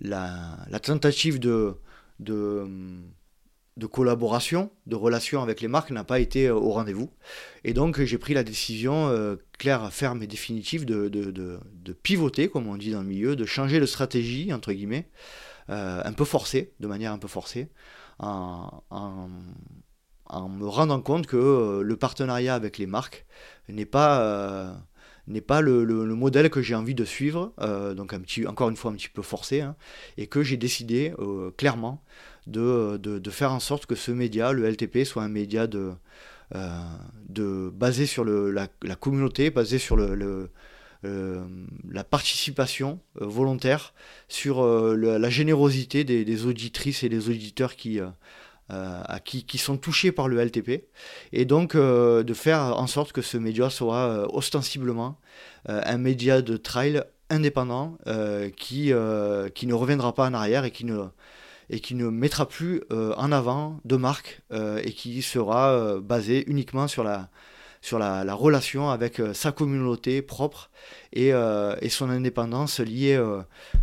la, 0.00 0.80
tentative 0.80 1.38
de, 1.40 1.74
de 2.20 2.66
de 3.80 3.86
collaboration, 3.86 4.70
de 4.86 4.94
relation 4.94 5.42
avec 5.42 5.60
les 5.60 5.66
marques 5.66 5.90
n'a 5.90 6.04
pas 6.04 6.20
été 6.20 6.46
euh, 6.46 6.54
au 6.54 6.70
rendez-vous. 6.70 7.10
Et 7.64 7.72
donc 7.72 8.00
j'ai 8.00 8.18
pris 8.18 8.34
la 8.34 8.44
décision 8.44 9.08
euh, 9.08 9.36
claire, 9.58 9.92
ferme 9.92 10.22
et 10.22 10.26
définitive 10.28 10.84
de, 10.84 11.08
de, 11.08 11.92
pivoter, 12.02 12.48
comme 12.48 12.68
on 12.68 12.76
dit 12.76 12.92
dans 12.92 13.00
le 13.00 13.08
milieu, 13.08 13.34
de 13.34 13.44
changer 13.44 13.80
de 13.80 13.86
stratégie, 13.86 14.52
entre 14.52 14.72
guillemets, 14.72 15.08
euh, 15.70 16.02
un 16.04 16.12
peu 16.12 16.24
forcée, 16.24 16.72
de 16.78 16.86
manière 16.86 17.12
un 17.12 17.18
peu 17.18 17.26
forcée, 17.26 17.68
en, 18.20 18.84
en, 18.90 19.28
me 20.48 20.66
rendant 20.66 21.00
compte 21.00 21.26
que 21.26 21.80
le 21.82 21.96
partenariat 21.96 22.54
avec 22.54 22.78
les 22.78 22.86
marques 22.86 23.26
n'est 23.68 23.86
pas 23.86 24.76
n'est 25.26 25.40
pas 25.40 25.60
le, 25.60 25.84
le, 25.84 26.14
modèle 26.14 26.50
que 26.50 26.62
j'ai 26.62 26.74
envie 26.74 26.94
de 26.94 27.04
suivre, 27.04 27.52
donc 27.96 28.12
un 28.12 28.20
petit, 28.20 28.46
encore 28.46 28.68
une 28.68 28.76
fois 28.76 28.90
un 28.90 28.94
petit 28.94 29.08
peu 29.08 29.22
forcé, 29.22 29.60
hein, 29.60 29.74
et 30.16 30.26
que 30.26 30.42
j'ai 30.42 30.56
décidé 30.56 31.12
clairement 31.56 32.02
de, 32.46 32.96
de, 32.96 33.30
faire 33.30 33.52
en 33.52 33.60
sorte 33.60 33.86
que 33.86 33.94
ce 33.94 34.10
média, 34.10 34.52
le 34.52 34.68
LTP, 34.68 35.04
soit 35.04 35.22
un 35.22 35.28
média 35.28 35.66
de, 35.66 35.92
euh, 36.56 36.68
de 37.28 37.70
basé 37.72 38.06
sur 38.06 38.24
le, 38.24 38.50
la, 38.50 38.96
communauté, 38.96 39.50
basé 39.50 39.78
sur 39.78 39.96
le, 39.96 40.50
euh, 41.04 41.44
la 41.88 42.02
participation 42.02 42.98
euh, 43.20 43.26
volontaire, 43.26 43.94
sur 44.26 44.64
la 44.64 45.30
générosité 45.30 46.02
des, 46.02 46.46
auditrices 46.46 47.04
et 47.04 47.08
des 47.08 47.28
auditeurs 47.28 47.76
qui, 47.76 48.00
qui, 49.24 49.44
qui, 49.44 49.58
sont 49.58 49.76
touchés 49.76 50.10
par 50.10 50.26
le 50.26 50.44
LTP, 50.44 50.88
et 51.32 51.44
donc 51.44 51.76
de 51.76 52.34
faire 52.34 52.60
en 52.60 52.88
sorte 52.88 53.12
que 53.12 53.22
ce 53.22 53.36
média 53.36 53.70
soit 53.70 54.34
ostensiblement 54.34 55.20
un 55.66 55.98
média 55.98 56.42
de 56.42 56.56
trail 56.56 57.04
indépendant 57.28 57.96
qui, 58.56 58.92
qui 59.54 59.66
ne 59.68 59.74
reviendra 59.74 60.14
pas 60.14 60.26
en 60.26 60.34
arrière 60.34 60.64
et 60.64 60.72
qui 60.72 60.84
ne 60.84 61.04
et 61.70 61.80
qui 61.80 61.94
ne 61.94 62.08
mettra 62.08 62.48
plus 62.48 62.82
euh, 62.90 63.14
en 63.16 63.32
avant 63.32 63.80
de 63.84 63.96
marque 63.96 64.42
euh, 64.52 64.82
et 64.84 64.92
qui 64.92 65.22
sera 65.22 65.70
euh, 65.70 66.00
basé 66.00 66.44
uniquement 66.50 66.88
sur 66.88 67.04
la, 67.04 67.30
sur 67.80 67.98
la, 67.98 68.34
relation 68.34 68.90
avec 68.90 69.22
sa 69.32 69.52
communauté 69.52 70.20
propre 70.20 70.70
et, 71.12 71.28
et 71.28 71.88
son 71.88 72.10
indépendance 72.10 72.78
liée, 72.78 73.18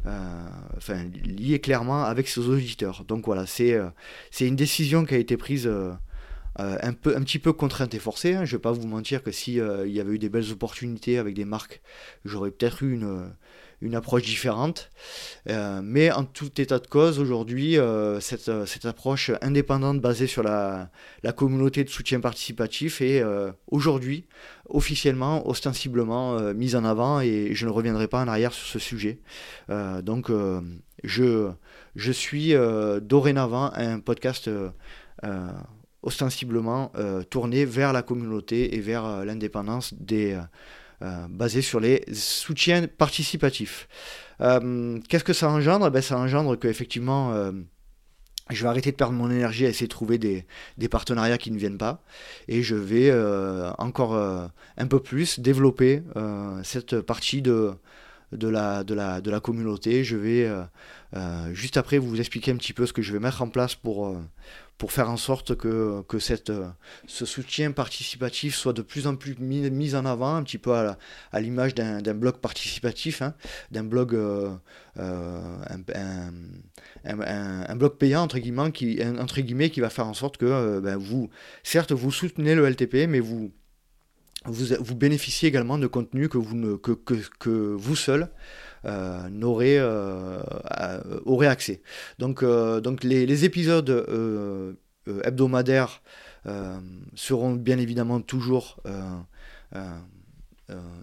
enfin, 0.05 1.05
liée 1.25 1.59
clairement 1.59 2.03
avec 2.03 2.27
ses 2.27 2.41
auditeurs. 2.41 3.05
Donc 3.07 3.25
voilà, 3.25 3.47
c'est 3.47 3.75
c'est 4.29 4.47
une 4.47 4.55
décision 4.55 5.03
qui 5.03 5.15
a 5.15 5.17
été 5.17 5.35
prise 5.35 5.67
un, 6.57 6.93
peu, 6.93 7.17
un 7.17 7.21
petit 7.21 7.39
peu 7.39 7.53
contrainte 7.53 7.95
et 7.95 7.99
forcée. 7.99 8.35
Hein. 8.35 8.45
Je 8.45 8.53
ne 8.53 8.57
vais 8.57 8.61
pas 8.61 8.71
vous 8.71 8.85
mentir 8.85 9.23
que 9.23 9.31
s'il 9.31 9.65
il 9.87 9.91
y 9.91 9.99
avait 9.99 10.13
eu 10.13 10.19
des 10.19 10.29
belles 10.29 10.51
opportunités 10.51 11.17
avec 11.17 11.33
des 11.33 11.45
marques, 11.45 11.81
j'aurais 12.23 12.51
peut-être 12.51 12.83
eu 12.83 12.93
une 12.93 13.31
une 13.81 13.95
approche 13.95 14.23
différente. 14.23 14.89
Euh, 15.49 15.81
mais 15.83 16.11
en 16.11 16.23
tout 16.23 16.59
état 16.59 16.79
de 16.79 16.87
cause, 16.87 17.19
aujourd'hui, 17.19 17.77
euh, 17.77 18.19
cette, 18.19 18.65
cette, 18.65 18.85
approche 18.85 19.31
indépendante 19.41 20.01
basée 20.01 20.27
sur 20.27 20.43
la, 20.43 20.89
la, 21.23 21.31
communauté 21.31 21.83
de 21.83 21.89
soutien 21.89 22.19
participatif 22.19 23.01
est 23.01 23.21
euh, 23.21 23.51
aujourd'hui 23.67 24.25
officiellement, 24.69 25.47
ostensiblement 25.47 26.39
mise 26.53 26.75
en 26.75 26.83
avant 26.83 27.21
et 27.21 27.53
je 27.53 27.65
ne 27.65 27.71
reviendrai 27.71 28.07
pas 28.07 28.21
en 28.21 28.27
arrière 28.27 28.53
sur 28.53 28.67
ce 28.67 28.79
sujet. 28.79 29.19
donc, 30.03 30.29
je, 31.03 31.49
je 31.95 32.11
suis 32.11 32.53
dorénavant 33.01 33.71
un 33.73 34.01
podcast 34.01 34.49
ostensiblement 36.01 36.91
tourné 37.29 37.63
vers 37.63 37.93
la 37.93 38.01
communauté 38.01 38.75
et 38.75 38.81
vers 38.81 39.23
l'indépendance 39.25 39.93
des 39.93 40.33
euh, 40.33 40.41
basé 41.01 41.61
sur 41.61 41.79
les 41.79 42.03
soutiens 42.13 42.87
participatifs. 42.87 43.87
Euh, 44.41 44.99
qu'est-ce 45.09 45.23
que 45.23 45.33
ça 45.33 45.49
engendre? 45.49 45.89
Ben, 45.89 46.01
Ça 46.01 46.17
engendre 46.17 46.57
qu'effectivement, 46.57 47.33
euh, 47.33 47.51
je 48.49 48.63
vais 48.63 48.69
arrêter 48.69 48.91
de 48.91 48.95
perdre 48.95 49.13
mon 49.13 49.29
énergie 49.29 49.65
à 49.65 49.69
essayer 49.69 49.87
de 49.87 49.91
trouver 49.91 50.17
des 50.17 50.89
partenariats 50.89 51.37
qui 51.37 51.51
ne 51.51 51.57
viennent 51.57 51.77
pas. 51.77 52.01
Et 52.47 52.63
je 52.63 52.75
vais 52.75 53.11
encore 53.77 54.15
un 54.15 54.87
peu 54.87 55.01
plus 55.01 55.41
développer 55.41 56.01
cette 56.63 57.01
partie 57.01 57.41
de, 57.41 57.73
de, 58.31 58.47
la, 58.47 58.83
de, 58.83 58.93
la, 58.93 59.21
de 59.21 59.31
la 59.31 59.39
communauté. 59.39 60.03
Je 60.03 60.17
vais 60.17 60.49
juste 61.53 61.77
après 61.77 61.97
vous 61.97 62.19
expliquer 62.19 62.51
un 62.51 62.57
petit 62.57 62.73
peu 62.73 62.85
ce 62.85 62.93
que 62.93 63.01
je 63.01 63.13
vais 63.13 63.19
mettre 63.19 63.41
en 63.41 63.49
place 63.49 63.75
pour, 63.75 64.15
pour 64.77 64.91
faire 64.91 65.09
en 65.09 65.17
sorte 65.17 65.55
que, 65.55 66.03
que 66.07 66.19
cette, 66.19 66.51
ce 67.07 67.25
soutien 67.25 67.71
participatif 67.71 68.55
soit 68.55 68.73
de 68.73 68.81
plus 68.81 69.07
en 69.07 69.15
plus 69.15 69.35
mis, 69.39 69.95
en 69.95 70.05
avant, 70.05 70.35
un 70.35 70.43
petit 70.43 70.59
peu 70.59 70.73
à, 70.73 70.97
l'image 71.39 71.73
d'un 71.73 72.13
blog 72.13 72.37
participatif, 72.37 73.21
hein, 73.21 73.33
d'un 73.71 73.83
blog, 73.83 74.13
euh, 74.13 74.53
euh, 74.99 75.57
un, 77.05 77.75
blog 77.75 77.97
payant 77.97 78.21
entre 78.21 78.37
guillemets, 78.37 78.71
qui, 78.71 78.99
entre 79.19 79.41
guillemets, 79.41 79.69
qui 79.69 79.79
va 79.79 79.89
faire 79.89 80.07
en 80.07 80.13
sorte 80.13 80.37
que 80.37 80.45
euh, 80.45 80.79
ben, 80.79 80.95
vous, 80.97 81.29
certes, 81.63 81.91
vous 81.91 82.11
soutenez 82.11 82.53
le 82.53 82.69
LTP, 82.69 83.07
mais 83.07 83.19
vous, 83.19 83.51
vous, 84.47 84.95
bénéficiez 84.95 85.49
également 85.49 85.77
de 85.77 85.87
contenu 85.87 86.29
que 86.29 86.37
vous, 86.37 86.55
ne, 86.55 86.75
que, 86.75 86.91
que, 86.91 87.15
que 87.39 87.49
vous 87.49 87.95
seul 87.95 88.29
euh, 88.85 89.27
n'aurait 89.29 89.77
euh, 89.79 90.41
aurait 91.25 91.47
accès. 91.47 91.81
Donc, 92.19 92.43
euh, 92.43 92.79
donc 92.79 93.03
les, 93.03 93.45
épisodes 93.45 94.05
hebdomadaires 95.23 96.01
seront 97.15 97.53
bien 97.53 97.77
évidemment 97.77 98.21
toujours 98.21 98.81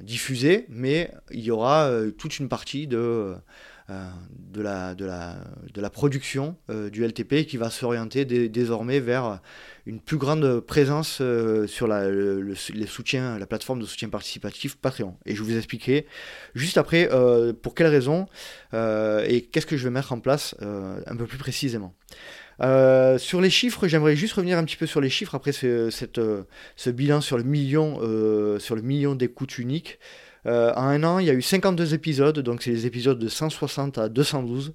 diffusés, 0.02 0.66
mais 0.68 1.12
il 1.30 1.40
y 1.40 1.50
aura 1.50 1.90
toute 2.18 2.38
une 2.38 2.48
partie 2.48 2.86
de 2.86 2.96
euh, 2.96 3.34
de, 3.88 4.62
la, 4.62 4.94
de, 4.94 5.04
la, 5.04 5.36
de 5.74 5.80
la 5.82 5.90
production 5.90 6.56
euh, 6.70 6.88
du 6.88 7.06
LTP 7.06 7.44
qui 7.46 7.58
va 7.58 7.68
s'orienter 7.68 8.24
désormais 8.24 8.98
vers 8.98 9.40
une 9.84 10.00
plus 10.00 10.16
grande 10.16 10.60
présence 10.60 11.18
euh, 11.20 11.66
sur 11.66 11.86
la, 11.86 12.06
soutiens, 12.86 13.38
la 13.38 13.46
plateforme 13.46 13.80
de 13.80 13.84
soutien 13.84 14.08
participatif 14.08 14.76
Patreon. 14.76 15.16
Et 15.26 15.34
je 15.34 15.42
vous 15.42 15.54
expliquerai 15.54 16.06
juste 16.54 16.78
après 16.78 17.10
pour 17.62 17.74
quelles 17.74 17.88
raisons 17.88 18.26
et 18.72 19.48
qu'est-ce 19.52 19.66
que 19.66 19.76
je 19.76 19.84
vais 19.84 19.90
mettre 19.90 20.12
en 20.12 20.20
place 20.20 20.54
un 20.60 21.16
peu 21.16 21.26
plus 21.26 21.38
précisément. 21.38 21.94
sur 22.60 23.40
les 23.40 23.50
chiffres, 23.50 23.86
j'aimerais 23.86 24.16
juste 24.16 24.34
revenir 24.34 24.56
un 24.56 24.64
petit 24.64 24.76
peu 24.76 24.86
sur 24.86 25.00
les 25.00 25.10
chiffres 25.10 25.34
après 25.34 25.52
ce, 25.52 25.90
cette, 25.90 26.20
ce 26.76 26.90
bilan 26.90 27.20
sur 27.20 27.36
le 27.36 27.44
million, 27.44 27.98
sur 28.58 28.76
le 28.76 28.82
million 28.82 29.14
d'écoutes 29.14 29.58
uniques. 29.58 29.98
Euh, 30.46 30.72
en 30.74 30.84
un 30.84 31.02
an, 31.04 31.18
il 31.18 31.26
y 31.26 31.30
a 31.30 31.34
eu 31.34 31.42
52 31.42 31.94
épisodes, 31.94 32.38
donc 32.40 32.62
c'est 32.62 32.70
les 32.70 32.86
épisodes 32.86 33.18
de 33.18 33.28
160 33.28 33.98
à 33.98 34.08
212. 34.08 34.74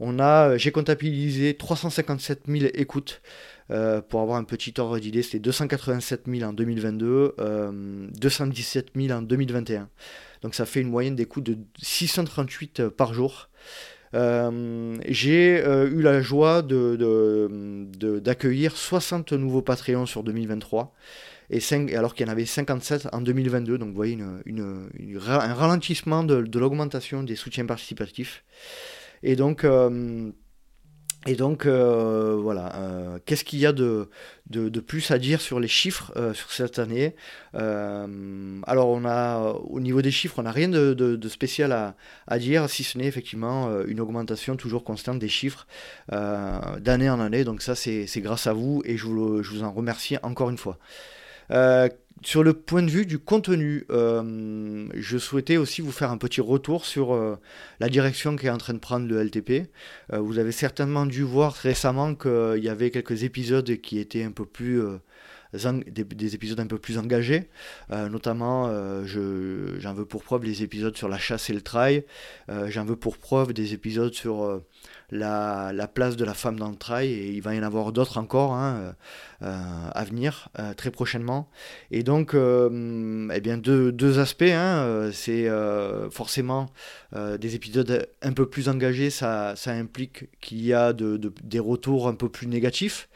On 0.00 0.18
a, 0.18 0.50
euh, 0.50 0.58
j'ai 0.58 0.72
comptabilisé 0.72 1.54
357 1.54 2.42
000 2.48 2.70
écoutes. 2.74 3.22
Euh, 3.70 4.02
pour 4.02 4.20
avoir 4.20 4.38
un 4.38 4.44
petit 4.44 4.74
ordre 4.78 4.98
d'idée, 4.98 5.22
c'était 5.22 5.38
287 5.38 6.24
000 6.26 6.50
en 6.50 6.52
2022, 6.52 7.36
217 8.20 8.88
000 8.94 9.18
en 9.18 9.22
2021. 9.22 9.88
Donc 10.42 10.54
ça 10.54 10.66
fait 10.66 10.80
une 10.80 10.90
moyenne 10.90 11.14
d'écoute 11.14 11.44
de 11.44 11.56
638 11.80 12.88
par 12.88 13.14
jour. 13.14 13.48
j'ai 14.12 15.64
eu 15.64 16.02
la 16.02 16.20
joie 16.20 16.60
d'accueillir 16.62 18.72
de, 18.72 18.76
60 18.76 19.32
nouveaux 19.32 19.62
Patreons 19.62 20.06
sur 20.06 20.22
2023 20.22 20.92
et 21.52 21.60
5, 21.60 21.92
alors 21.92 22.14
qu'il 22.14 22.26
y 22.26 22.28
en 22.28 22.32
avait 22.32 22.46
57 22.46 23.08
en 23.12 23.20
2022. 23.20 23.78
Donc 23.78 23.90
vous 23.90 23.94
voyez 23.94 24.18
un 24.20 25.54
ralentissement 25.54 26.24
de, 26.24 26.58
l'augmentation 26.58 27.22
des 27.22 27.36
soutiens 27.36 27.66
participatifs. 27.66 28.42
Et 29.22 29.36
donc, 29.36 29.64
euh, 29.64 30.32
Et 31.26 31.36
donc, 31.36 31.66
euh, 31.66 32.36
voilà, 32.36 32.74
euh, 32.76 33.18
qu'est-ce 33.24 33.44
qu'il 33.44 33.60
y 33.60 33.66
a 33.66 33.72
de, 33.72 34.08
de, 34.50 34.80
plus 34.80 35.12
à 35.12 35.18
dire 35.18 35.40
sur 35.40 35.60
les 35.60 35.68
chiffres 35.68 36.10
sur 36.34 36.50
cette 36.50 36.78
année? 36.78 37.14
Alors, 37.52 38.88
on 38.88 39.04
a, 39.04 39.52
au 39.52 39.78
niveau 39.78 40.00
des 40.02 40.10
chiffres, 40.10 40.38
on 40.38 40.44
n'a 40.44 40.52
rien 40.52 40.68
de, 40.68 41.28
spécial 41.28 41.70
à, 41.72 41.94
à, 42.26 42.38
dire, 42.38 42.68
si 42.70 42.82
ce 42.82 42.98
n'est 42.98 43.06
effectivement 43.06 43.82
une 43.86 44.00
augmentation 44.00 44.56
toujours 44.56 44.84
constante 44.84 45.18
des 45.18 45.28
chiffres 45.28 45.66
d'année 46.08 47.10
en 47.10 47.20
année. 47.20 47.44
Donc 47.44 47.60
ça, 47.62 47.74
c'est 47.74 48.22
grâce 48.22 48.46
à 48.46 48.54
vous 48.54 48.82
et 48.86 48.96
je 48.96 49.06
vous, 49.06 49.42
je 49.42 49.50
vous, 49.50 49.62
en 49.62 49.70
remercie 49.70 50.16
encore 50.22 50.50
une 50.50 50.58
fois 50.58 50.78
sur 52.24 52.44
le 52.44 52.52
point 52.52 52.82
de 52.82 52.90
vue 52.90 53.04
du 53.04 53.18
contenu, 53.18 53.84
euh, 53.90 54.86
je 54.94 55.18
souhaitais 55.18 55.56
aussi 55.56 55.82
vous 55.82 55.90
faire 55.90 56.10
un 56.10 56.18
petit 56.18 56.40
retour 56.40 56.86
sur 56.86 57.12
euh, 57.12 57.36
la 57.80 57.88
direction 57.88 58.36
qu'est 58.36 58.50
en 58.50 58.58
train 58.58 58.74
de 58.74 58.78
prendre 58.78 59.08
le 59.08 59.22
LTP. 59.22 59.68
Euh, 60.12 60.18
vous 60.18 60.38
avez 60.38 60.52
certainement 60.52 61.04
dû 61.04 61.22
voir 61.22 61.52
récemment 61.52 62.14
qu'il 62.14 62.62
y 62.62 62.68
avait 62.68 62.90
quelques 62.90 63.24
épisodes 63.24 63.76
qui 63.80 63.98
étaient 63.98 64.22
un 64.22 64.30
peu 64.30 64.44
plus 64.44 64.80
des, 65.52 66.34
épisodes 66.34 66.60
un 66.60 66.66
peu 66.66 66.78
plus 66.78 66.98
engagés. 66.98 67.48
notamment, 67.90 68.68
j'en 69.04 69.94
veux 69.94 70.04
pour 70.04 70.22
preuve 70.22 70.44
les 70.44 70.62
épisodes 70.62 70.96
sur 70.96 71.08
la 71.08 71.18
chasse 71.18 71.50
et 71.50 71.52
le 71.52 71.62
trail. 71.62 72.04
j'en 72.68 72.84
veux 72.84 72.96
pour 72.96 73.18
preuve 73.18 73.52
des 73.52 73.74
épisodes 73.74 74.12
sur 74.12 74.62
la, 75.12 75.88
place 75.92 76.16
de 76.16 76.24
la 76.24 76.34
femme 76.34 76.58
dans 76.58 76.70
le 76.70 76.76
trail 76.76 77.12
et 77.12 77.28
il 77.28 77.42
va 77.42 77.54
y 77.54 77.58
en 77.58 77.62
avoir 77.62 77.92
d'autres 77.92 78.18
encore 78.18 78.54
hein, 78.54 78.94
euh, 79.42 79.88
à 79.92 80.04
venir 80.04 80.48
euh, 80.58 80.72
très 80.74 80.90
prochainement. 80.90 81.48
Et 81.90 82.02
donc, 82.02 82.34
euh, 82.34 83.28
eh 83.34 83.40
bien, 83.40 83.58
deux, 83.58 84.18
aspects. 84.18 84.42
Hein, 84.42 85.10
c'est 85.12 85.48
forcément 86.10 86.70
des 87.14 87.54
épisodes 87.54 88.08
un 88.22 88.32
peu 88.32 88.48
plus 88.48 88.68
engagés, 88.68 89.10
ça, 89.10 89.54
implique 89.66 90.28
qu'il 90.40 90.64
y 90.64 90.72
a 90.72 90.92
de, 90.92 91.32
des 91.42 91.58
retours 91.58 92.08
un 92.08 92.14
peu 92.14 92.28
plus 92.28 92.46
négatifs. 92.46 93.08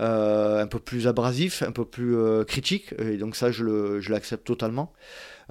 Un 0.00 0.66
peu 0.66 0.78
plus 0.78 1.06
abrasifs, 1.06 1.62
un 1.62 1.72
peu 1.72 1.84
plus 1.84 2.16
critiques, 2.46 2.94
et 2.98 3.16
donc 3.16 3.36
ça 3.36 3.52
je 3.52 4.10
l'accepte 4.10 4.46
totalement. 4.46 4.92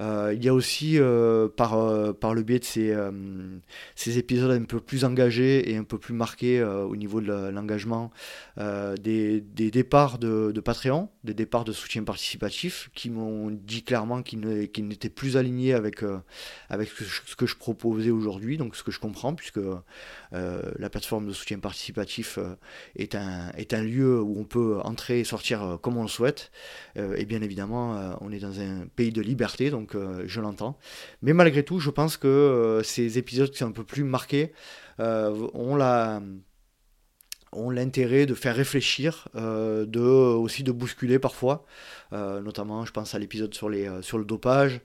Euh, 0.00 0.32
il 0.34 0.42
y 0.42 0.48
a 0.48 0.54
aussi, 0.54 0.98
euh, 0.98 1.48
par, 1.48 1.74
euh, 1.78 2.12
par 2.12 2.34
le 2.34 2.42
biais 2.42 2.58
de 2.58 2.64
ces, 2.64 2.96
ces, 3.94 4.18
épisodes 4.18 4.50
un 4.50 4.64
peu 4.64 4.80
plus 4.80 5.04
engagés 5.04 5.70
et 5.70 5.76
un 5.76 5.84
peu 5.84 5.98
plus 5.98 6.14
marqués 6.14 6.62
au 6.62 6.96
niveau 6.96 7.20
de 7.20 7.32
l'engagement, 7.50 8.10
des, 8.56 9.40
des, 9.40 9.70
départs 9.70 10.18
de, 10.18 10.52
de, 10.52 10.60
Patreon, 10.60 11.08
des 11.24 11.34
départs 11.34 11.64
de 11.64 11.72
soutien 11.72 12.04
participatif, 12.04 12.90
qui 12.94 13.10
m'ont 13.10 13.50
dit 13.50 13.82
clairement 13.82 14.22
qu'ils 14.22 14.40
n'étaient 14.88 15.10
plus 15.10 15.36
alignés 15.36 15.74
avec, 15.74 16.02
avec 16.68 16.88
ce 16.88 17.36
que 17.36 17.46
je 17.46 17.56
proposais 17.56 18.10
aujourd'hui, 18.10 18.56
donc 18.56 18.76
ce 18.76 18.82
que 18.82 18.90
je 18.90 19.00
comprends, 19.00 19.34
puisque 19.34 19.60
la 20.32 20.90
plateforme 20.90 21.26
de 21.26 21.32
soutien 21.32 21.58
participatif 21.58 22.38
est, 22.96 23.14
un, 23.14 23.50
est 23.56 23.74
un 23.74 23.82
lieu 23.82 24.20
où 24.20 24.38
on 24.38 24.44
peut 24.44 24.78
entrer 24.80 25.20
et 25.20 25.24
sortir 25.24 25.78
comme 25.82 25.96
on 25.96 26.02
le 26.02 26.08
souhaite. 26.08 26.50
et 26.96 27.24
bien 27.24 27.42
évidemment, 27.42 28.16
on 28.20 28.32
est 28.32 28.40
dans 28.40 28.60
un 28.60 28.86
pays 28.94 29.12
de 29.12 29.22
liberté, 29.22 29.70
donc 29.70 29.89
euh, 29.94 30.24
je 30.26 30.40
l'entends. 30.40 30.78
Mais 31.22 31.32
malgré 31.32 31.64
tout, 31.64 31.78
je 31.80 31.90
pense 31.90 32.16
que 32.16 32.28
euh, 32.28 32.82
ces 32.82 33.18
épisodes 33.18 33.50
qui 33.50 33.58
sont 33.58 33.66
un 33.68 33.72
peu 33.72 33.84
plus 33.84 34.04
marqués 34.04 34.52
euh, 35.00 35.48
ont 35.54 35.76
l'intérêt 37.70 38.26
de 38.26 38.34
faire 38.34 38.54
réfléchir, 38.54 39.28
de, 39.34 40.00
aussi 40.00 40.62
de 40.62 40.72
bousculer 40.72 41.18
parfois. 41.18 41.64
notamment, 42.12 42.84
je 42.84 42.92
pense 42.92 43.14
à 43.14 43.18
l'épisode 43.18 43.52
sur, 43.54 43.68
le 43.68 44.24
dopage, 44.24 44.80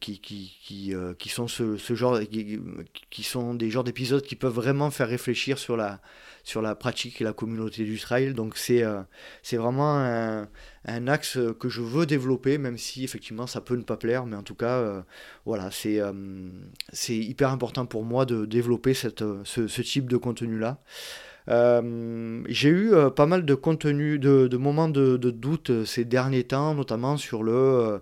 qui, 0.00 0.94
sont 1.28 1.48
ce 1.48 1.94
genre, 1.94 2.20
qui, 3.10 3.22
sont 3.22 3.54
des 3.54 3.70
genres 3.70 3.84
d'épisodes 3.84 4.22
qui 4.22 4.36
peuvent 4.36 4.54
vraiment 4.54 4.90
faire 4.90 5.08
réfléchir 5.08 5.58
sur 5.58 5.76
la, 5.76 6.00
sur 6.44 6.62
la 6.62 6.74
pratique 6.74 7.20
et 7.20 7.24
la 7.24 7.32
communauté 7.32 7.84
du 7.84 7.98
trail. 7.98 8.34
Donc 8.34 8.56
c'est 8.56 8.84
c'est 9.42 9.56
vraiment 9.56 9.96
un, 10.86 11.08
axe 11.08 11.38
que 11.58 11.68
je 11.68 11.80
veux 11.80 12.06
développer, 12.06 12.58
même 12.58 12.78
si 12.78 13.04
effectivement 13.04 13.46
ça 13.46 13.60
peut 13.60 13.76
ne 13.76 13.82
pas 13.82 13.96
plaire, 13.96 14.26
mais 14.26 14.36
en 14.36 14.42
tout 14.42 14.54
cas, 14.54 14.78
euh, 14.78 15.02
voilà, 15.46 15.70
c'est 15.70 16.00
euh, 16.00 16.12
c'est 16.92 17.16
hyper 17.16 17.50
important 17.50 17.86
pour 17.86 18.04
moi 18.04 18.26
de 18.26 18.44
développer 18.44 18.94
cette, 18.94 19.22
euh, 19.22 19.42
ce, 19.44 19.82
type 19.82 20.08
de 20.08 20.16
contenu-là. 20.16 20.78
j'ai 22.48 22.68
eu 22.68 22.92
pas 23.16 23.26
mal 23.26 23.44
de 23.44 23.54
contenu, 23.54 24.18
de, 24.18 24.48
de 24.48 24.56
moments 24.56 24.88
de, 24.88 25.16
de, 25.16 25.30
doute 25.30 25.84
ces 25.84 26.04
derniers 26.04 26.44
temps, 26.44 26.74
notamment 26.74 27.16
sur, 27.16 27.42
le, 27.42 28.00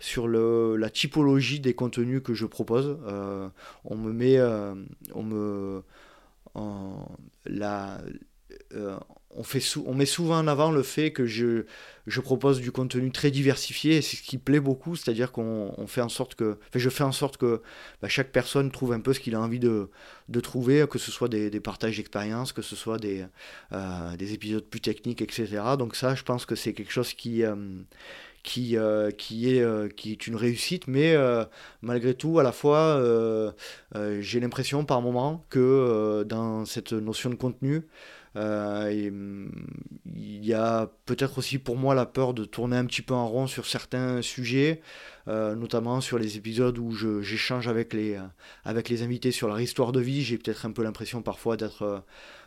sur 0.00 0.26
le, 0.26 0.76
la 0.76 0.90
typologie 0.90 1.60
des 1.60 1.74
contenus 1.74 2.20
que 2.22 2.34
je 2.34 2.46
propose. 2.46 2.98
on 3.84 3.96
me 3.96 4.12
met, 4.12 4.40
on 5.14 5.22
me, 5.22 5.82
la, 7.46 8.00
on, 9.36 9.42
fait 9.42 9.62
on 9.86 9.94
met 9.94 10.06
souvent 10.06 10.38
en 10.38 10.46
avant 10.46 10.70
le 10.70 10.82
fait 10.82 11.12
que 11.12 11.26
je, 11.26 11.64
je 12.06 12.20
propose 12.20 12.60
du 12.60 12.72
contenu 12.72 13.10
très 13.10 13.30
diversifié 13.30 13.96
et 13.96 14.02
c'est 14.02 14.16
ce 14.16 14.22
qui 14.22 14.38
plaît 14.38 14.60
beaucoup, 14.60 14.96
c'est-à-dire 14.96 15.32
qu'on 15.32 15.86
fait 15.86 16.00
en 16.00 16.08
sorte 16.08 16.34
que, 16.34 16.58
je 16.74 16.90
fais 16.90 17.04
en 17.04 17.12
sorte 17.12 17.36
que 17.36 17.62
bah, 18.02 18.08
chaque 18.08 18.32
personne 18.32 18.70
trouve 18.70 18.92
un 18.92 19.00
peu 19.00 19.12
ce 19.12 19.20
qu'il 19.20 19.34
a 19.34 19.40
envie 19.40 19.58
de, 19.58 19.90
de, 20.28 20.40
trouver, 20.40 20.86
que 20.90 20.98
ce 20.98 21.10
soit 21.10 21.28
des, 21.28 21.50
des 21.50 21.60
partages 21.60 21.96
d'expériences, 21.96 22.52
que 22.52 22.62
ce 22.62 22.76
soit 22.76 22.98
des, 22.98 23.24
euh, 23.72 24.16
des, 24.16 24.32
épisodes 24.32 24.64
plus 24.64 24.80
techniques, 24.80 25.22
etc. 25.22 25.46
Donc 25.78 25.94
ça, 25.94 26.14
je 26.14 26.22
pense 26.22 26.46
que 26.46 26.54
c'est 26.54 26.72
quelque 26.72 26.92
chose 26.92 27.14
qui, 27.14 27.44
euh, 27.44 27.54
qui, 28.42 28.76
euh, 28.76 29.10
qui, 29.10 29.54
est, 29.54 29.94
qui 29.94 30.12
est 30.12 30.26
une 30.26 30.36
réussite, 30.36 30.86
mais 30.86 31.16
malgré 31.82 32.14
tout, 32.14 32.38
à 32.38 32.42
la 32.42 32.52
fois, 32.52 33.02
j'ai 34.20 34.40
l'impression 34.40 34.84
par 34.84 35.02
moment 35.02 35.44
que 35.50 36.24
dans 36.28 36.64
cette 36.64 36.92
notion 36.92 37.30
de 37.30 37.36
contenu, 37.36 37.82
euh, 38.36 39.48
il 40.14 40.44
y 40.44 40.54
a 40.54 40.88
peut-être 41.06 41.38
aussi 41.38 41.58
pour 41.58 41.76
moi 41.76 41.94
la 41.94 42.06
peur 42.06 42.32
de 42.34 42.44
tourner 42.44 42.76
un 42.76 42.84
petit 42.86 43.02
peu 43.02 43.14
en 43.14 43.28
rond 43.28 43.46
sur 43.46 43.66
certains 43.66 44.22
sujets, 44.22 44.80
euh, 45.28 45.56
notamment 45.56 46.00
sur 46.00 46.18
les 46.18 46.36
épisodes 46.36 46.78
où 46.78 46.92
j'échange 47.22 47.66
avec 47.68 47.92
les, 47.92 48.14
euh, 48.14 48.22
avec 48.64 48.88
les 48.88 49.02
invités 49.02 49.32
sur 49.32 49.48
leur 49.48 49.60
histoire 49.60 49.92
de 49.92 50.00
vie. 50.00 50.22
J'ai 50.22 50.38
peut-être 50.38 50.64
un 50.66 50.72
peu 50.72 50.82
l'impression 50.84 51.22
parfois 51.22 51.56
d'être, 51.56 52.04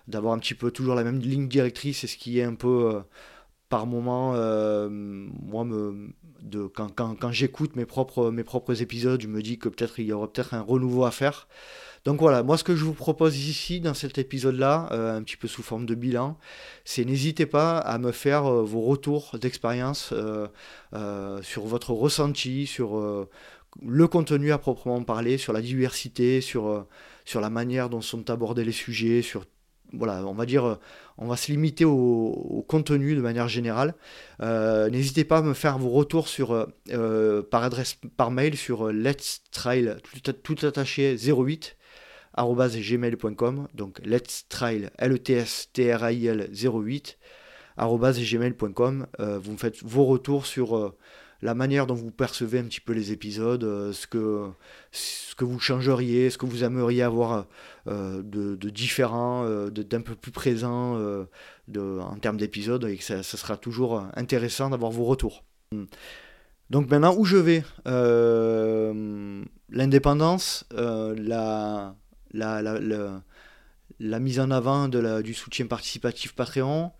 d'avoir 0.07 0.33
un 0.33 0.39
petit 0.39 0.55
peu 0.55 0.71
toujours 0.71 0.95
la 0.95 1.03
même 1.03 1.19
ligne 1.19 1.47
directrice 1.47 2.03
et 2.03 2.07
ce 2.07 2.17
qui 2.17 2.39
est 2.39 2.43
un 2.43 2.55
peu 2.55 3.01
par 3.73 3.87
moment, 3.87 4.33
moi, 4.33 5.63
me, 5.63 6.13
de, 6.43 6.67
quand, 6.67 6.89
quand, 6.95 7.15
quand 7.19 7.31
j'écoute 7.31 7.75
mes 7.75 7.85
propres, 7.85 8.29
mes 8.29 8.43
propres 8.43 8.83
épisodes, 8.83 9.19
je 9.19 9.27
me 9.27 9.41
dis 9.41 9.57
que 9.57 9.67
peut-être 9.67 9.97
il 9.97 10.05
y 10.05 10.13
aura 10.13 10.31
peut-être 10.31 10.53
un 10.53 10.61
renouveau 10.61 11.05
à 11.05 11.11
faire. 11.11 11.47
Donc 12.05 12.19
voilà, 12.19 12.43
moi 12.43 12.55
ce 12.57 12.63
que 12.63 12.75
je 12.75 12.83
vous 12.83 12.93
propose 12.93 13.35
ici 13.35 13.79
dans 13.79 13.95
cet 13.95 14.19
épisode-là, 14.19 14.89
euh, 14.91 15.17
un 15.17 15.23
petit 15.23 15.37
peu 15.37 15.47
sous 15.47 15.63
forme 15.63 15.87
de 15.87 15.95
bilan, 15.95 16.37
c'est 16.85 17.03
n'hésitez 17.03 17.47
pas 17.47 17.79
à 17.79 17.97
me 17.97 18.11
faire 18.11 18.45
euh, 18.45 18.61
vos 18.61 18.81
retours 18.81 19.37
d'expérience 19.41 20.13
euh, 20.13 21.41
sur 21.41 21.63
votre 21.63 21.93
ressenti, 21.93 22.67
sur 22.67 23.27
le 23.81 24.07
contenu 24.07 24.51
à 24.51 24.59
proprement 24.59 25.01
parler, 25.03 25.39
sur 25.39 25.51
la 25.51 25.61
diversité, 25.61 26.41
sur, 26.41 26.85
sur 27.25 27.41
la 27.41 27.49
manière 27.49 27.89
dont 27.89 28.01
sont 28.01 28.29
abordés 28.29 28.65
les 28.65 28.71
sujets, 28.71 29.23
sur 29.23 29.45
voilà, 29.93 30.25
on 30.25 30.33
va 30.33 30.45
dire, 30.45 30.79
on 31.17 31.27
va 31.27 31.35
se 31.35 31.51
limiter 31.51 31.85
au, 31.85 32.65
contenu 32.67 33.15
de 33.15 33.21
manière 33.21 33.47
générale. 33.47 33.95
N'hésitez 34.41 35.23
pas 35.23 35.37
à 35.37 35.41
me 35.41 35.53
faire 35.53 35.77
vos 35.77 35.89
retours 35.89 36.27
sur, 36.27 36.67
par 37.51 37.63
adresse, 37.63 37.97
par 38.17 38.31
mail 38.31 38.57
sur 38.57 38.91
let's 38.91 39.41
trail 39.51 39.95
tout, 40.43 40.65
attaché 40.65 41.15
08 41.15 41.77
gmail.com, 42.35 43.67
donc 43.73 43.99
let's 44.03 44.45
trail, 44.49 44.89
l 44.97 45.13
e 45.13 45.17
t 45.17 45.33
s 45.33 45.69
t 45.71 45.91
r 45.91 46.09
i 46.11 46.25
l 46.25 46.49
08, 46.51 47.17
gmail.com. 47.77 49.07
Euh, 49.19 49.39
vous 49.39 49.51
me 49.51 49.57
faites 49.57 49.83
vos 49.83 50.05
retours 50.05 50.45
sur 50.45 50.77
euh, 50.77 50.95
la 51.43 51.53
manière 51.53 51.85
dont 51.87 51.93
vous 51.93 52.11
percevez 52.11 52.59
un 52.59 52.63
petit 52.63 52.79
peu 52.81 52.93
les 52.93 53.11
épisodes, 53.11 53.63
euh, 53.63 53.93
ce, 53.93 54.07
que, 54.07 54.49
ce 54.91 55.35
que 55.35 55.45
vous 55.45 55.59
changeriez, 55.59 56.29
ce 56.29 56.37
que 56.37 56.45
vous 56.45 56.63
aimeriez 56.63 57.03
avoir 57.03 57.47
de, 57.85 58.69
différent, 58.69 59.45
d'un 59.69 60.01
peu 60.01 60.15
plus 60.15 60.31
présent 60.31 60.97
de, 61.67 61.99
en 61.99 62.15
termes 62.17 62.37
d'épisodes, 62.37 62.85
et 62.85 62.97
que 62.97 63.03
ça, 63.03 63.23
sera 63.23 63.57
toujours 63.57 64.07
intéressant 64.15 64.69
d'avoir 64.69 64.91
vos 64.91 65.03
retours. 65.03 65.43
Donc 66.69 66.89
maintenant, 66.89 67.13
où 67.17 67.25
je 67.25 67.37
vais 67.37 67.63
L'indépendance, 69.69 70.65
la 70.71 71.95
la, 72.33 72.61
la, 72.61 73.21
la, 73.99 74.19
mise 74.19 74.39
en 74.39 74.51
avant 74.51 74.87
de 74.87 75.21
du 75.21 75.33
soutien 75.33 75.67
participatif 75.67 76.33
Patreon, 76.33 76.91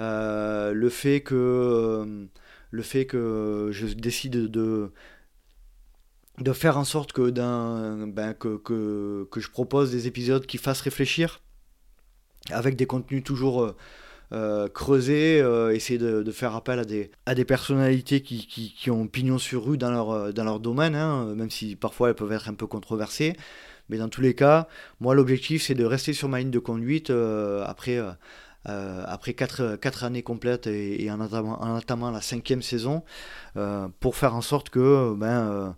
euh, 0.00 0.72
le, 0.72 0.88
fait 0.88 1.20
que, 1.20 1.34
euh, 1.34 2.26
le 2.70 2.82
fait 2.82 3.06
que 3.06 3.70
je 3.72 3.86
décide 3.86 4.32
de, 4.32 4.92
de 6.38 6.52
faire 6.52 6.78
en 6.78 6.84
sorte 6.84 7.12
que, 7.12 7.30
ben, 7.30 8.34
que, 8.34 8.56
que, 8.56 9.40
je 9.40 9.50
propose 9.50 9.90
des 9.90 10.06
épisodes 10.06 10.46
qui 10.46 10.58
fassent 10.58 10.80
réfléchir, 10.80 11.40
avec 12.50 12.76
des 12.76 12.86
contenus 12.86 13.24
toujours... 13.24 13.74
Euh, 14.30 14.68
creusés, 14.68 15.42
essayer 15.72 15.98
de, 15.98 16.30
faire 16.32 16.54
appel 16.54 16.78
à 17.24 17.34
des, 17.34 17.44
personnalités 17.46 18.20
qui, 18.20 18.90
ont 18.90 19.06
pignon 19.06 19.38
sur 19.38 19.64
rue 19.64 19.78
dans 19.78 19.90
leur, 19.90 20.34
dans 20.34 20.44
leur 20.44 20.60
domaine, 20.60 20.94
hein, 20.94 21.34
même 21.34 21.48
si 21.48 21.76
parfois 21.76 22.10
elles 22.10 22.14
peuvent 22.14 22.32
être 22.32 22.50
un 22.50 22.52
peu 22.52 22.66
controversées. 22.66 23.34
Mais 23.88 23.96
dans 23.96 24.10
tous 24.10 24.20
les 24.20 24.34
cas, 24.34 24.68
moi 25.00 25.14
l'objectif 25.14 25.62
c'est 25.62 25.74
de 25.74 25.86
rester 25.86 26.12
sur 26.12 26.28
ma 26.28 26.40
ligne 26.40 26.50
de 26.50 26.58
conduite 26.58 27.10
après 27.64 27.98
euh, 28.68 29.04
après 29.06 29.34
4, 29.34 30.04
années 30.04 30.22
complètes 30.22 30.66
et, 30.66 31.10
en, 31.10 31.20
entamant, 31.20 32.10
la 32.10 32.20
cinquième 32.20 32.62
saison, 32.62 33.02
euh, 33.56 33.88
pour 34.00 34.16
faire 34.16 34.34
en 34.34 34.42
sorte 34.42 34.70
que 34.70 35.14
ben, 35.14 35.26
euh, 35.26 35.70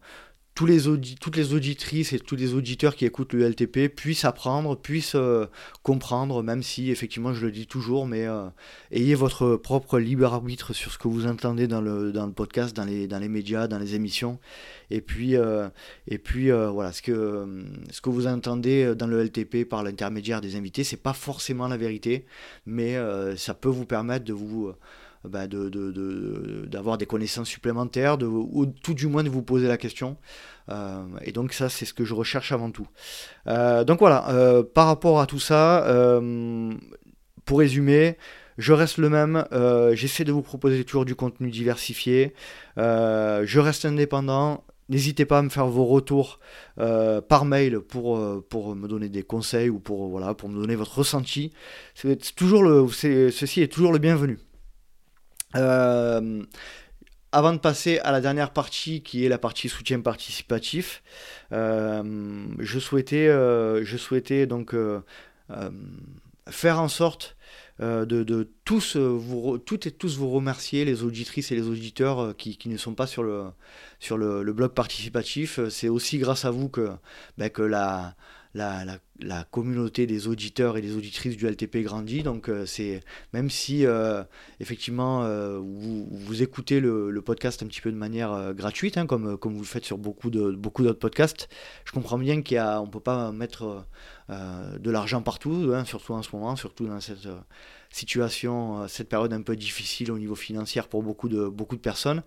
tous 0.60 0.66
les 0.66 0.82
toutes 1.18 1.36
les 1.36 1.54
auditrices 1.54 2.12
et 2.12 2.18
tous 2.18 2.36
les 2.36 2.52
auditeurs 2.52 2.94
qui 2.94 3.06
écoutent 3.06 3.32
le 3.32 3.48
LTP 3.48 3.88
puissent 3.88 4.26
apprendre, 4.26 4.76
puissent 4.76 5.14
euh, 5.14 5.46
comprendre, 5.82 6.42
même 6.42 6.62
si 6.62 6.90
effectivement 6.90 7.32
je 7.32 7.46
le 7.46 7.50
dis 7.50 7.66
toujours, 7.66 8.06
mais 8.06 8.26
euh, 8.26 8.44
ayez 8.90 9.14
votre 9.14 9.56
propre 9.56 9.98
libre 9.98 10.26
arbitre 10.26 10.74
sur 10.74 10.92
ce 10.92 10.98
que 10.98 11.08
vous 11.08 11.26
entendez 11.26 11.66
dans 11.66 11.80
le, 11.80 12.12
dans 12.12 12.26
le 12.26 12.32
podcast, 12.32 12.76
dans 12.76 12.84
les, 12.84 13.06
dans 13.06 13.18
les 13.18 13.30
médias, 13.30 13.68
dans 13.68 13.78
les 13.78 13.94
émissions. 13.94 14.38
Et 14.90 15.00
puis, 15.00 15.34
euh, 15.34 15.70
et 16.06 16.18
puis 16.18 16.50
voilà, 16.50 16.92
ce 16.92 17.00
que, 17.00 17.64
ce 17.90 18.02
que 18.02 18.10
vous 18.10 18.26
entendez 18.26 18.94
dans 18.94 19.06
le 19.06 19.24
LTP 19.24 19.66
par 19.66 19.82
l'intermédiaire 19.82 20.42
des 20.42 20.56
invités, 20.56 20.84
c'est 20.84 20.98
pas 20.98 21.14
forcément 21.14 21.68
la 21.68 21.78
vérité, 21.78 22.26
mais 22.66 22.98
ça 23.38 23.54
peut 23.54 23.70
vous 23.70 23.86
permettre 23.86 24.26
de 24.26 24.34
vous 24.34 24.74
bah, 25.24 25.46
d'avoir 25.46 25.70
de, 25.70 26.68
de, 26.68 26.96
des 26.96 27.06
connaissances 27.06 27.48
supplémentaires, 27.48 28.16
ou 28.22 28.66
tout 28.66 28.94
du 28.94 29.06
moins 29.06 29.22
de 29.22 29.28
vous 29.28 29.42
poser 29.42 29.68
la 29.68 29.76
question. 29.76 30.16
Euh, 30.70 31.04
et 31.22 31.32
donc 31.32 31.52
ça, 31.52 31.68
c'est 31.68 31.84
ce 31.84 31.94
que 31.94 32.04
je 32.04 32.14
recherche 32.14 32.52
avant 32.52 32.70
tout. 32.70 32.88
Euh, 33.46 33.84
donc 33.84 33.98
voilà, 33.98 34.28
euh, 34.30 34.62
par 34.62 34.86
rapport 34.86 35.20
à 35.20 35.26
tout 35.26 35.40
ça, 35.40 35.86
pour 37.44 37.58
résumer, 37.58 38.16
je 38.58 38.72
reste 38.72 38.98
le 38.98 39.10
même, 39.10 39.44
j'essaie 39.92 40.24
de 40.24 40.32
vous 40.32 40.42
proposer 40.42 40.84
toujours 40.84 41.04
du 41.04 41.14
contenu 41.14 41.50
diversifié, 41.50 42.34
je 42.76 43.58
reste 43.58 43.84
indépendant, 43.84 44.64
N'hésitez 44.88 45.24
pas 45.24 45.38
à 45.38 45.42
me 45.42 45.50
faire 45.50 45.68
vos 45.68 45.84
retours 45.84 46.40
par 46.76 47.44
mail 47.44 47.78
pour, 47.78 48.20
pour 48.48 48.74
me 48.74 48.88
donner 48.88 49.08
des 49.08 49.22
conseils 49.22 49.68
ou 49.68 49.78
pour, 49.78 50.08
voilà, 50.08 50.34
pour 50.34 50.48
me 50.48 50.60
donner 50.60 50.74
votre 50.74 50.98
ressenti. 50.98 51.52
C'est 51.94 52.34
toujours 52.34 52.64
le, 52.64 52.88
ceci 52.88 53.62
est 53.62 53.72
toujours 53.72 53.92
le 53.92 54.00
bienvenu. 54.00 54.40
Euh, 55.56 56.44
avant 57.32 57.52
de 57.52 57.58
passer 57.58 57.98
à 58.00 58.10
la 58.10 58.20
dernière 58.20 58.52
partie 58.52 59.02
qui 59.02 59.24
est 59.24 59.28
la 59.28 59.38
partie 59.38 59.68
soutien 59.68 60.00
participatif, 60.00 61.02
euh, 61.52 62.46
je, 62.58 62.78
souhaitais, 62.78 63.28
euh, 63.28 63.84
je 63.84 63.96
souhaitais 63.96 64.46
donc 64.46 64.74
faire 66.48 66.80
en 66.80 66.88
sorte 66.88 67.36
de, 67.78 68.48
tous 68.64 68.96
vous, 68.96 69.58
toutes 69.58 69.86
et 69.86 69.92
tous 69.92 70.18
vous 70.18 70.30
remercier, 70.30 70.84
les 70.84 71.02
auditrices 71.04 71.52
et 71.52 71.54
les 71.54 71.68
auditeurs 71.68 72.36
qui, 72.36 72.58
ne 72.66 72.76
sont 72.76 72.94
pas 72.94 73.06
sur 73.06 73.22
le, 73.22 73.44
sur 74.00 74.18
le, 74.18 74.52
blog 74.52 74.72
participatif. 74.72 75.60
C'est 75.68 75.88
aussi 75.88 76.18
grâce 76.18 76.44
à 76.44 76.50
vous 76.50 76.68
que, 76.68 76.90
ben, 77.38 77.48
que 77.48 77.62
la, 77.62 78.16
la, 78.54 78.98
communauté 79.50 80.06
des 80.06 80.28
auditeurs 80.28 80.76
et 80.76 80.80
des 80.80 80.96
auditrices 80.96 81.36
du 81.36 81.46
LTP 81.46 81.78
grandit. 81.78 82.22
Donc, 82.22 82.48
euh, 82.48 82.66
même 83.32 83.50
si 83.50 83.86
euh, 83.86 84.22
effectivement 84.60 85.24
euh, 85.24 85.58
vous, 85.58 86.42
écoutez 86.42 86.80
le, 86.80 87.20
podcast 87.20 87.62
un 87.62 87.66
petit 87.66 87.80
peu 87.80 87.92
de 87.92 87.96
manière 87.96 88.54
gratuite, 88.54 88.96
hein, 88.96 89.06
comme, 89.06 89.36
comme 89.36 89.54
vous 89.54 89.60
le 89.60 89.66
faites 89.66 89.84
sur 89.84 89.98
beaucoup 89.98 90.30
de 90.30 90.50
beaucoup 90.52 90.82
d'autres 90.82 90.98
podcasts, 90.98 91.48
je 91.84 91.92
comprends 91.92 92.18
bien 92.18 92.42
qu'il 92.42 92.58
ne 92.58 92.90
peut 92.90 93.00
pas 93.00 93.30
mettre 93.30 93.84
de 94.28 94.90
l'argent 94.90 95.22
partout, 95.22 95.72
hein, 95.74 95.84
surtout 95.84 96.14
en 96.14 96.22
ce 96.22 96.34
moment, 96.34 96.56
surtout 96.56 96.86
dans 96.86 97.00
cette 97.00 97.28
situation, 97.90 98.88
cette 98.88 99.08
période 99.08 99.32
un 99.32 99.42
peu 99.42 99.54
difficile 99.54 100.10
au 100.12 100.18
niveau 100.18 100.34
financier 100.34 100.82
pour 100.88 101.02
beaucoup 101.02 101.28
de 101.28 101.46
beaucoup 101.46 101.76
de 101.76 101.80
personnes. 101.80 102.22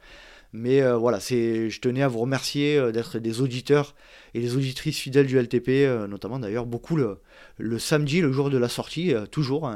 Mais 0.54 0.84
euh, 0.84 0.96
voilà, 0.96 1.20
c'est, 1.20 1.72
je 1.72 1.82
tenais 1.82 2.04
à 2.04 2.08
vous 2.08 2.20
remercier 2.20 2.78
euh, 2.78 2.92
d'être 2.92 3.18
des 3.18 3.42
auditeurs 3.42 3.96
et 4.36 4.40
des 4.40 4.56
auditrices 4.56 5.00
fidèles 5.00 5.26
du 5.26 5.38
LTP, 5.40 5.70
euh, 5.70 6.08
notamment 6.08 6.38
d'ailleurs 6.38 6.68
beaucoup 6.68 6.96
le, 6.96 7.18
le, 7.58 7.80
samedi, 7.80 8.22
le 8.22 8.32
jour 8.32 8.52
de 8.52 8.60
la 8.60 8.70
sortie, 8.70 9.16
toujours 9.32 9.72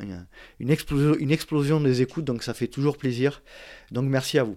une, 0.00 0.70
explosion, 0.70 1.80
des 1.80 2.02
écoutes, 2.02 2.24
donc 2.24 2.44
ça 2.44 2.54
fait 2.54 2.68
toujours 2.68 2.96
plaisir. 2.96 3.42
Donc 3.90 4.04
merci 4.04 4.38
à 4.38 4.44
vous. 4.44 4.56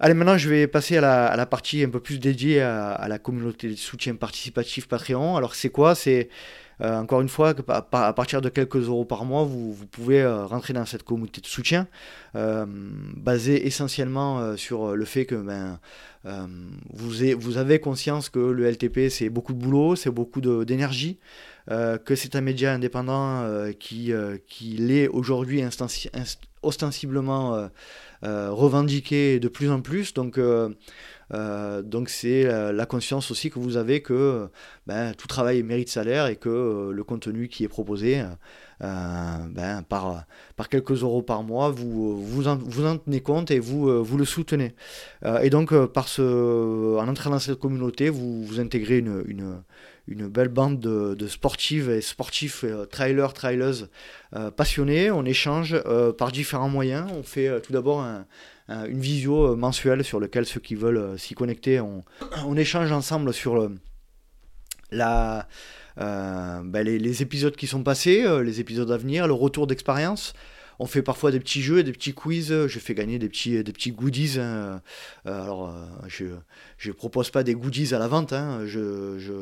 Allez, 0.00 0.14
maintenant 0.14 0.38
je 0.38 0.48
vais 0.48 0.66
passer 0.66 0.96
à 0.96 1.00
la, 1.02 1.26
à 1.26 1.36
la 1.36 1.46
partie 1.46 1.82
un 1.82 1.90
peu 1.90 2.00
plus 2.00 2.18
dédiée 2.18 2.62
à, 2.62 2.92
à, 2.92 3.08
la 3.08 3.18
communauté 3.18 3.68
de 3.68 3.76
soutien 3.76 4.14
participatif 4.14 4.88
Patreon. 4.88 5.36
Alors 5.36 5.54
c'est 5.54 5.70
quoi? 5.70 5.94
C'est 5.94 6.30
euh, 6.82 6.98
encore 6.98 7.20
une 7.20 7.28
fois, 7.28 7.54
à 7.68 8.12
partir 8.12 8.42
de 8.42 8.48
quelques 8.48 8.76
euros 8.88 9.04
par 9.04 9.24
mois, 9.24 9.44
vous, 9.44 9.74
pouvez 9.90 10.20
euh, 10.20 10.44
rentrer 10.44 10.72
dans 10.72 10.84
cette 10.84 11.02
communauté 11.02 11.40
de 11.40 11.46
soutien, 11.46 11.86
euh, 12.34 12.66
basée 12.68 13.66
essentiellement 13.66 14.56
sur 14.56 14.94
le 14.94 15.04
fait 15.04 15.24
que 15.24 15.34
ben, 15.36 15.78
vous, 16.92 17.58
avez 17.58 17.78
conscience 17.78 18.28
que 18.28 18.38
le 18.38 18.70
LTP, 18.70 19.08
c'est 19.08 19.30
beaucoup 19.30 19.52
de 19.52 19.58
boulot, 19.58 19.96
c'est 19.96 20.10
beaucoup 20.10 20.40
d'énergie, 20.40 21.18
que 21.68 22.14
c'est 22.14 22.36
un 22.36 22.40
média 22.40 22.72
indépendant 22.72 23.48
qui, 23.78 24.12
qui 24.46 24.76
l'est 24.76 25.08
aujourd'hui 25.08 25.62
ostensiblement 26.62 27.70
revendiqué 28.22 29.38
de 29.38 29.48
plus 29.48 29.70
en 29.70 29.80
plus. 29.80 30.14
Donc, 30.14 30.38
euh, 31.34 31.82
donc 31.82 32.08
c'est 32.08 32.44
la 32.44 32.86
conscience 32.86 33.30
aussi 33.30 33.50
que 33.50 33.58
vous 33.58 33.76
avez 33.76 34.00
que 34.00 34.48
ben, 34.86 35.12
tout 35.14 35.26
travail 35.26 35.62
mérite 35.62 35.88
salaire 35.88 36.26
et 36.26 36.36
que 36.36 36.48
euh, 36.48 36.92
le 36.92 37.04
contenu 37.04 37.48
qui 37.48 37.64
est 37.64 37.68
proposé 37.68 38.20
euh, 38.82 39.36
ben, 39.50 39.82
par, 39.82 40.24
par 40.54 40.68
quelques 40.68 41.02
euros 41.02 41.22
par 41.22 41.42
mois, 41.42 41.70
vous, 41.70 42.22
vous, 42.24 42.46
en, 42.46 42.56
vous 42.56 42.86
en 42.86 42.98
tenez 42.98 43.20
compte 43.20 43.50
et 43.50 43.58
vous, 43.58 44.04
vous 44.04 44.18
le 44.18 44.24
soutenez. 44.24 44.74
et 45.42 45.50
donc 45.50 45.74
par 45.86 46.08
ce, 46.08 46.96
en 46.96 47.08
entrant 47.08 47.30
dans 47.30 47.38
cette 47.38 47.58
communauté, 47.58 48.08
vous, 48.08 48.44
vous 48.44 48.60
intégrez 48.60 48.98
une, 48.98 49.24
une, 50.06 50.28
belle 50.28 50.48
bande 50.48 50.78
de, 50.78 51.26
sportives 51.26 51.90
et 51.90 52.00
sportifs, 52.00 52.64
trailers, 52.90 53.32
trailers 53.32 53.88
passionnés. 54.56 55.10
On 55.10 55.24
échange 55.24 55.76
par 56.18 56.30
différents 56.30 56.68
moyens. 56.68 57.10
On 57.12 57.22
fait 57.22 57.60
tout 57.62 57.72
d'abord 57.72 58.02
un 58.02 58.16
euh, 58.16 58.22
une 58.68 59.00
visio 59.00 59.52
euh, 59.52 59.56
mensuelle 59.56 60.04
sur 60.04 60.20
laquelle 60.20 60.46
ceux 60.46 60.60
qui 60.60 60.74
veulent 60.74 60.98
euh, 60.98 61.16
s'y 61.16 61.34
connecter, 61.34 61.80
on, 61.80 62.04
on, 62.44 62.56
échange 62.56 62.90
ensemble 62.92 63.32
sur 63.32 63.70
la, 64.90 65.48
ben, 65.96 66.82
les, 66.82 67.22
épisodes 67.22 67.56
qui 67.56 67.66
sont 67.66 67.82
passés, 67.82 68.26
les 68.42 68.60
épisodes 68.60 68.90
à 68.90 68.96
venir, 68.96 69.26
le 69.26 69.34
retour 69.34 69.66
d'expérience. 69.66 70.34
On 70.78 70.84
fait 70.84 71.00
parfois 71.00 71.30
des 71.30 71.40
petits 71.40 71.62
jeux, 71.62 71.82
des 71.82 71.92
petits 71.92 72.12
quiz. 72.12 72.66
Je 72.66 72.78
fais 72.78 72.94
gagner 72.94 73.18
des 73.18 73.30
petits, 73.30 73.64
des 73.64 73.72
petits 73.72 73.92
goodies. 73.92 74.38
Hein. 74.38 74.82
alors, 75.24 75.74
je 76.06 76.26
ne 76.86 76.92
propose 76.92 77.30
pas 77.30 77.42
des 77.42 77.54
goodies 77.54 77.94
à 77.94 77.98
la 77.98 78.08
vente. 78.08 78.34
Hein. 78.34 78.60
Je, 78.66 79.18
je, 79.18 79.32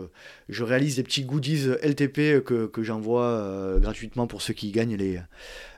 je, 0.48 0.62
réalise 0.62 0.94
des 0.94 1.02
petits 1.02 1.24
goodies 1.24 1.70
LTP 1.82 2.44
que, 2.44 2.66
que 2.66 2.84
j'envoie 2.84 3.76
gratuitement 3.80 4.28
pour 4.28 4.42
ceux 4.42 4.54
qui 4.54 4.70
gagnent 4.70 4.96
les, 4.96 5.20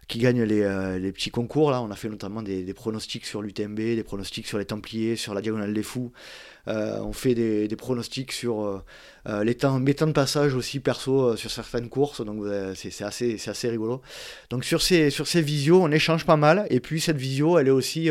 qui 0.09 0.19
gagnent 0.19 0.43
les, 0.43 0.63
euh, 0.63 0.99
les, 0.99 1.11
petits 1.11 1.31
concours. 1.31 1.71
Là, 1.71 1.83
on 1.83 1.91
a 1.91 1.97
fait 1.97 2.09
notamment 2.09 2.43
des, 2.43 2.73
pronostics 2.75 3.27
sur 3.27 3.43
l'UTMB, 3.43 3.77
des 3.77 4.05
pronostics 4.05 4.47
sur 4.47 4.59
les 4.59 4.65
Templiers, 4.65 5.17
sur 5.17 5.35
la 5.35 5.41
Diagonale 5.41 5.75
des 5.75 5.83
Fous. 5.83 6.13
Euh, 6.69 7.01
on 7.01 7.13
fait 7.13 7.35
des, 7.35 7.77
pronostics 7.77 8.33
sur 8.33 8.83
euh, 9.29 9.45
les, 9.45 9.55
temps, 9.57 9.79
mes 9.81 9.95
temps 9.95 10.07
de 10.07 10.13
passage 10.13 10.55
aussi 10.55 10.79
perso 10.81 11.37
sur 11.37 11.51
certaines 11.51 11.89
courses. 11.89 12.25
Donc 12.25 12.45
c'est 12.75 13.03
assez, 13.03 13.37
assez 13.49 13.69
rigolo. 13.69 14.01
Donc 14.51 14.65
sur 14.65 14.81
ces, 14.81 15.11
sur 15.11 15.27
ces 15.27 15.43
visios, 15.43 15.83
on 15.83 15.91
échange 15.91 16.25
pas 16.25 16.37
mal. 16.37 16.67
Et 16.71 16.81
puis 16.81 17.01
cette 17.01 17.19
visio, 17.19 17.59
elle 17.59 17.69
est 17.69 17.73
aussi 17.73 18.11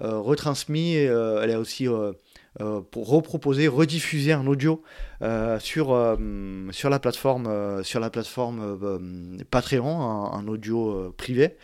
retransmise, 0.00 1.10
elle 1.42 1.50
est 1.50 1.56
aussi 1.56 1.86
pour 2.90 3.08
reproposer, 3.08 3.68
rediffuser 3.68 4.34
en 4.34 4.46
audio 4.46 4.82
euh, 5.22 5.58
sur, 5.58 5.92
euh, 5.92 6.16
sur 6.70 6.90
la 6.90 6.98
plateforme, 6.98 7.82
sur 7.84 8.00
la 8.00 8.10
plateforme 8.10 8.78
Patreon 9.50 9.96
en, 9.96 10.48
audio 10.48 11.12
privé. 11.16 11.56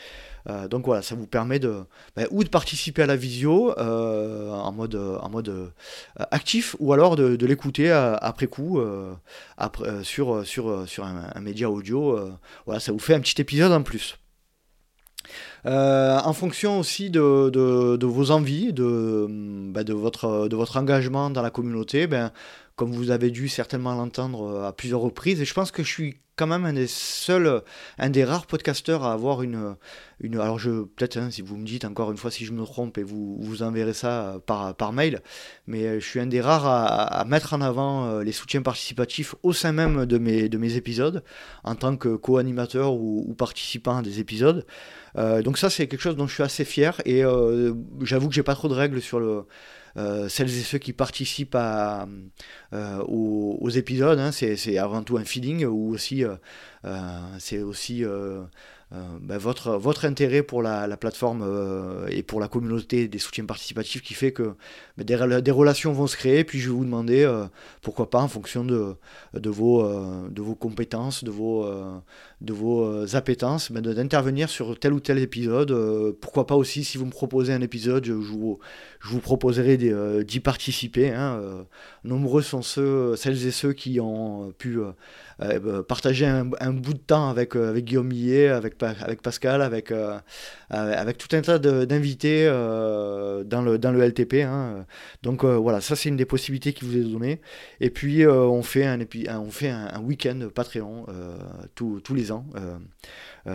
donc 0.71 0.85
voilà, 0.87 1.03
ça 1.03 1.15
vous 1.15 1.27
permet 1.27 1.59
de 1.59 1.85
ben, 2.17 2.27
ou 2.31 2.45
de 2.45 2.49
participer 2.49 3.03
à 3.03 3.07
la 3.07 3.17
visio 3.17 3.73
en 3.79 4.73
mode, 4.73 4.95
en 4.95 5.29
mode 5.31 5.73
actif 6.17 6.77
ou 6.79 6.93
alors 6.93 7.17
de, 7.17 7.47
l'écouter 7.47 7.91
après 7.91 8.47
coup 8.47 8.81
après, 9.57 10.05
sur, 10.05 10.47
sur, 10.47 10.89
sur 10.89 11.05
un, 11.05 11.31
un 11.35 11.41
média 11.41 11.71
audio. 11.71 12.19
voilà, 12.67 12.81
ça 12.81 12.93
vous 12.93 12.99
fait 12.99 13.15
un 13.15 13.21
petit 13.21 13.41
épisode 13.41 13.73
en 13.73 13.83
plus. 13.83 14.19
Euh, 15.67 16.19
en 16.23 16.33
fonction 16.33 16.79
aussi 16.79 17.11
de, 17.11 18.05
vos 18.05 18.31
envies, 18.31 18.73
votre, 18.73 20.49
de 20.49 20.57
votre 20.57 20.77
engagement 20.77 21.31
dans 21.31 21.43
la 21.43 21.51
communauté, 21.51 22.07
ben, 22.07 22.33
comme 22.77 22.93
vous 22.93 23.11
avez 23.11 23.31
dû 23.31 23.49
certainement 23.49 23.95
l'entendre 23.95 24.65
à 24.65 24.73
plusieurs 24.73 25.01
reprises, 25.01 25.41
et 25.41 25.45
je 25.45 25.55
pense 25.55 25.71
que 25.71 25.83
je 25.83 25.89
suis 25.89 26.17
quand 26.37 26.47
même 26.47 26.65
un 26.65 26.73
des 26.73 26.87
seuls, 26.87 27.63
un 27.99 28.11
des 28.11 28.25
rares 28.25 28.47
podcasteurs 28.47 29.05
à 29.05 29.13
avoir 29.13 29.43
une, 29.43 29.77
une 30.21 30.39
alors 30.39 30.59
je 30.59 30.83
peut-être 30.83 31.17
hein, 31.17 31.31
si 31.31 31.43
vous 31.43 31.57
me 31.57 31.65
dites 31.65 31.85
encore 31.85 32.11
une 32.11 32.17
fois 32.17 32.31
si 32.31 32.45
je 32.45 32.53
me 32.53 32.65
trompe 32.65 32.99
et 32.99 33.03
vous 33.03 33.37
vous 33.41 33.63
enverrez 33.63 33.93
ça 33.93 34.41
par, 34.47 34.75
par 34.75 34.93
mail, 34.93 35.21
mais 35.67 36.01
je 36.01 36.07
suis 36.07 36.21
un 36.21 36.27
des 36.27 36.41
rares 36.41 36.67
à, 36.67 37.25
mettre 37.25 37.55
en 37.55 37.61
avant 37.61 38.07
euh, 38.07 38.23
les 38.23 38.33
soutiens 38.33 38.63
participatifs 38.63 39.35
au 39.43 39.53
sein 39.53 39.73
même 39.73 40.07
de 40.07 40.19
mes, 40.19 40.49
de 40.49 40.59
mes 40.59 40.77
épisodes 40.77 41.23
en 41.63 41.75
tant 41.75 41.97
que 41.97 42.17
co-animateur 42.17 42.95
ou, 42.95 43.35
participant 43.37 43.99
à 43.99 44.03
des 44.03 44.21
épisodes. 44.21 44.67
Euh, 45.17 45.43
donc 45.43 45.59
ça 45.59 45.71
c'est 45.71 45.87
quelque 45.87 46.01
chose 46.01 46.17
dont 46.17 46.27
je 46.27 46.35
suis 46.35 46.43
assez 46.43 46.65
fier 46.65 47.01
et 47.05 47.25
euh, 47.25 47.73
j'avoue 48.03 48.29
que 48.29 48.35
j'ai 48.35 48.43
pas 48.43 48.55
trop 48.55 48.69
de 48.69 48.75
règles 48.75 49.01
sur 49.01 49.21
le 49.21 49.45
celles 49.97 50.51
et 50.51 50.63
ceux 50.63 50.79
qui 50.79 50.93
participent 50.93 51.55
à, 51.55 52.07
aux, 53.07 53.71
épisodes. 53.71 54.19
Hein. 54.19 54.33
c'est 54.33 54.79
avant 54.79 55.03
tout 55.03 55.17
un 55.17 55.25
feeling 55.25 55.65
ou 55.65 55.93
aussi 55.93 56.25
c'est 57.39 57.63
aussi 57.63 58.05
euh, 58.93 58.97
ben, 59.21 59.39
votre, 59.39 59.73
votre 59.73 60.05
intérêt 60.05 60.43
pour 60.43 60.63
la, 60.63 60.87
la 60.87 60.97
plateforme 60.97 61.43
euh, 61.43 62.07
et 62.11 62.23
pour 62.23 62.39
la 62.39 62.49
communauté 62.49 63.09
des 63.09 63.19
soutiens 63.19 63.47
participatifs 63.47 64.03
qui 64.03 64.15
fait 64.15 64.31
que 64.31 64.55
ben, 64.99 65.05
des, 65.05 65.51
relations 65.51 65.93
vont 65.93 66.07
se 66.07 66.17
créer. 66.17 66.45
Puis 66.45 66.61
je 66.61 66.69
vais 66.69 66.77
vous 66.77 66.85
demander, 66.85 67.23
euh, 67.23 67.47
pourquoi 67.83 68.11
pas, 68.11 68.21
en 68.21 68.29
fonction 68.29 68.65
de, 68.65 68.95
de, 69.33 69.51
vos, 69.51 69.83
de 70.29 70.43
vos 70.43 70.55
compétences, 70.55 71.25
de 71.25 71.31
vos, 71.31 71.67
de 72.41 72.53
vos 72.53 73.17
appétences, 73.17 73.73
ben, 73.73 73.81
d'intervenir 73.81 74.49
sur 74.49 74.79
tel 74.79 74.93
ou 74.93 75.01
tel 75.01 75.19
épisode. 75.19 75.73
pourquoi 76.21 76.47
pas 76.47 76.57
aussi, 76.57 76.85
si 76.85 76.99
vous 76.99 77.07
me 77.07 77.11
proposez 77.11 77.53
un 77.53 77.63
épisode, 77.63 78.05
je 78.05 78.13
vous, 78.13 78.59
je 79.01 79.09
vous 79.09 79.21
proposerai 79.21 79.77
d'y 80.25 80.41
participer. 80.41 81.11
Hein, 81.11 81.41
nombreux 82.05 82.43
sont 82.43 82.63
ceux, 82.63 83.17
celles 83.17 83.47
et 83.47 83.51
ceux 83.51 83.73
qui 83.73 83.99
ont 84.01 84.53
pu 84.59 84.79
euh, 85.41 85.83
partager 85.83 86.27
un, 86.27 86.73
bout 86.73 86.95
de 86.95 86.99
temps 86.99 87.29
avec, 87.29 87.57
euh, 87.57 87.71
avec 87.71 87.85
Guillaume 87.85 88.09
Millet, 88.09 88.49
avec, 88.49 88.83
avec 88.83 89.23
Pascal, 89.23 89.63
avec, 89.63 89.91
euh, 89.91 90.19
avec 90.71 91.19
tout 91.19 91.35
un 91.37 91.43
tas 91.43 91.59
d'invités 91.59 92.47
dans, 92.47 93.63
le, 93.63 93.79
dans 93.79 93.93
le 93.93 94.01
LTP. 94.07 94.43
Hein. 94.45 94.87
Donc 95.23 95.45
voilà, 95.45 95.81
ça 95.81 95.97
c'est 95.97 96.09
une 96.09 96.17
des 96.17 96.25
possibilités 96.25 96.73
qui 96.73 96.85
vous 96.85 96.97
est 96.97 97.05
donnée. 97.05 97.41
Et 97.81 97.91
puis 97.91 98.27
on 98.27 98.63
fait 98.63 98.85
un, 98.85 99.01
un, 99.01 100.01
week-end 100.01 100.49
Patreon 100.55 101.07
tous 101.75 102.15
les 102.15 102.33
ans. 102.33 102.47
Euh, 103.47 103.53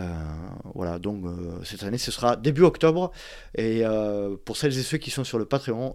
voilà, 0.74 1.00
donc 1.00 1.24
euh, 1.24 1.58
cette 1.64 1.82
année 1.82 1.98
ce 1.98 2.12
sera 2.12 2.36
début 2.36 2.62
octobre. 2.62 3.10
Et 3.56 3.80
euh, 3.84 4.36
pour 4.44 4.56
celles 4.56 4.78
et 4.78 4.82
ceux 4.82 4.98
qui 4.98 5.10
sont 5.10 5.24
sur 5.24 5.38
le 5.38 5.44
Patreon, 5.44 5.94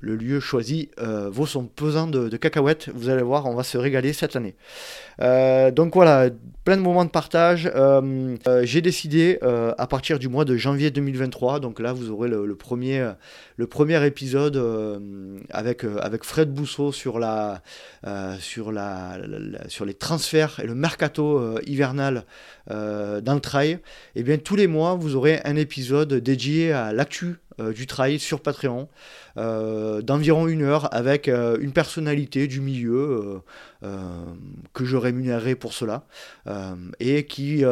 le 0.00 0.16
lieu 0.16 0.40
choisi 0.40 0.90
vaut 0.98 1.46
son 1.46 1.66
pesant 1.66 2.06
de, 2.06 2.36
cacahuètes. 2.36 2.88
Vous 2.94 3.08
allez 3.08 3.22
voir, 3.22 3.46
on 3.46 3.54
va 3.54 3.62
se 3.62 3.78
régaler 3.78 4.12
cette 4.12 4.36
année. 4.36 4.56
Donc 5.20 5.94
voilà, 5.94 6.30
plein 6.64 6.76
de 6.76 6.82
moments 6.82 7.04
de 7.04 7.10
partage. 7.10 7.70
J'ai 8.62 8.80
décidé 8.80 9.38
à 9.42 9.86
partir 9.86 10.18
du 10.18 10.28
mois 10.28 10.44
de 10.44 10.56
janvier 10.56 10.90
2023, 10.90 11.60
donc 11.60 11.80
là 11.80 11.92
vous 11.92 12.10
aurez 12.10 12.28
le, 12.28 12.54
premier, 12.54 13.10
le 13.56 13.66
premier 13.66 14.04
épisode 14.06 14.56
avec, 15.50 15.84
avec 15.84 16.24
Fred 16.24 16.52
Bousseau 16.52 16.92
sur, 16.92 17.18
la, 17.18 17.62
sur, 18.38 18.72
la, 18.72 19.18
sur 19.68 19.84
les 19.84 19.94
transferts 19.94 20.60
et 20.62 20.66
le 20.66 20.74
mercato 20.74 21.58
hivernal 21.66 22.24
dans 22.68 23.34
le 23.34 23.40
trail, 23.40 23.70
et 23.70 23.80
eh 24.16 24.22
bien 24.22 24.38
tous 24.38 24.56
les 24.56 24.66
mois, 24.66 24.94
vous 24.94 25.16
aurez 25.16 25.40
un 25.44 25.56
épisode 25.56 26.14
dédié 26.14 26.72
à 26.72 26.92
l'actu 26.92 27.36
euh, 27.49 27.49
du 27.72 27.86
trail 27.86 28.18
sur 28.18 28.40
Patreon, 28.40 28.88
euh, 29.36 30.02
d'environ 30.02 30.48
une 30.48 30.62
heure, 30.62 30.92
avec 30.94 31.28
euh, 31.28 31.58
une 31.60 31.72
personnalité 31.72 32.46
du 32.46 32.60
milieu 32.60 33.42
que 34.74 34.84
je 34.84 34.96
rémunérerai 34.96 35.54
pour 35.54 35.72
cela, 35.72 36.04
et 36.98 37.24
qui, 37.24 37.64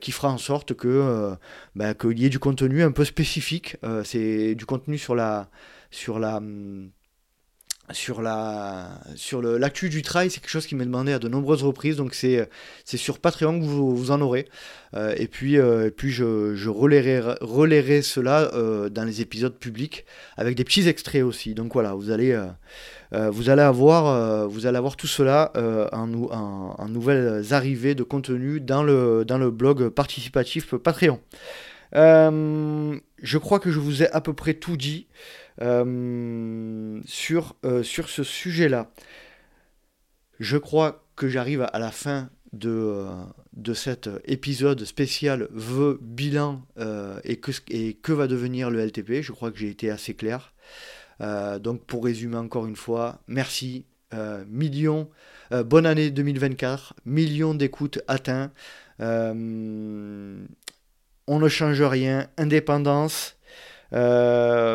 qui 0.00 0.12
fera 0.12 0.28
en 0.30 0.38
sorte 0.38 0.74
que 0.74 1.34
bah, 1.74 1.94
qu'il 1.94 2.18
y 2.18 2.26
ait 2.26 2.30
du 2.30 2.38
contenu 2.38 2.82
un 2.82 2.92
peu 2.92 3.04
spécifique. 3.04 3.76
C'est 4.04 4.54
du 4.54 4.66
contenu 4.66 4.98
sur 4.98 5.14
la 5.14 5.48
sur 5.90 6.18
la 6.18 6.36
hum, 6.36 6.90
sur 7.92 8.20
la 8.20 8.88
sur 9.14 9.40
l'actu 9.42 9.88
du 9.88 10.02
trail, 10.02 10.30
c'est 10.30 10.40
quelque 10.40 10.50
chose 10.50 10.66
qui 10.66 10.74
m'est 10.74 10.84
demandé 10.84 11.12
à 11.12 11.18
de 11.18 11.28
nombreuses 11.28 11.62
reprises, 11.62 11.96
donc 11.96 12.14
c'est 12.14 12.48
sur 12.84 13.18
Patreon 13.18 13.60
que 13.60 13.64
vous, 13.64 13.96
vous 13.96 14.10
en 14.10 14.20
aurez. 14.20 14.48
Euh, 14.94 15.14
et 15.16 15.26
puis 15.26 15.58
euh, 15.58 15.86
et 15.86 15.90
puis 15.90 16.10
je, 16.10 16.54
je 16.54 16.68
relayerai, 16.68 18.02
cela 18.02 18.50
euh, 18.54 18.88
dans 18.88 19.04
les 19.04 19.20
épisodes 19.20 19.56
publics 19.56 20.04
avec 20.36 20.56
des 20.56 20.64
petits 20.64 20.88
extraits 20.88 21.22
aussi. 21.22 21.54
Donc 21.54 21.72
voilà, 21.74 21.94
vous 21.94 22.10
allez 22.10 22.38
vous 23.12 23.50
allez 23.50 23.62
avoir 23.62 24.48
vous 24.48 24.66
allez 24.66 24.76
avoir 24.76 24.96
tout 24.96 25.06
cela 25.06 25.52
en, 25.92 26.88
nouvelles 26.88 27.44
arrivées 27.52 27.94
de 27.94 28.02
contenu 28.02 28.60
dans 28.60 28.82
le 28.82 29.24
dans 29.24 29.38
le 29.38 29.50
blog 29.50 29.88
participatif 29.90 30.74
Patreon. 30.74 31.20
je 31.92 33.38
crois 33.38 33.60
que 33.60 33.70
je 33.70 33.78
vous 33.78 34.02
ai 34.02 34.10
à 34.10 34.20
peu 34.20 34.32
près 34.32 34.54
tout 34.54 34.76
dit. 34.76 35.06
Euh, 35.62 37.00
sur, 37.06 37.56
euh, 37.64 37.82
sur 37.82 38.10
ce 38.10 38.22
sujet-là. 38.22 38.90
Je 40.38 40.58
crois 40.58 41.06
que 41.16 41.28
j'arrive 41.28 41.66
à 41.72 41.78
la 41.78 41.90
fin 41.90 42.28
de, 42.52 42.68
euh, 42.70 43.10
de 43.54 43.72
cet 43.72 44.10
épisode 44.26 44.84
spécial 44.84 45.48
vœux, 45.50 45.98
bilan 46.02 46.62
et, 47.24 47.38
que, 47.38 47.52
et 47.70 47.94
que 47.94 48.12
va 48.12 48.26
devenir 48.26 48.70
le 48.70 48.80
LTP. 48.80 49.22
Je 49.22 49.32
crois 49.32 49.50
que 49.50 49.58
j'ai 49.58 49.70
été 49.70 49.90
assez 49.90 50.14
clair. 50.14 50.52
donc 51.20 51.84
pour 51.86 52.04
résumer 52.04 52.36
encore 52.36 52.66
une 52.66 52.76
fois, 52.76 53.22
merci. 53.26 53.86
millions, 54.46 55.08
bonne 55.50 55.86
année 55.86 56.10
2024, 56.10 56.94
millions 57.06 57.54
d'écoutes 57.54 58.00
atteints. 58.08 58.52
on 59.00 59.06
ne 61.28 61.48
change 61.48 61.80
rien, 61.82 62.28
indépendance, 62.36 63.36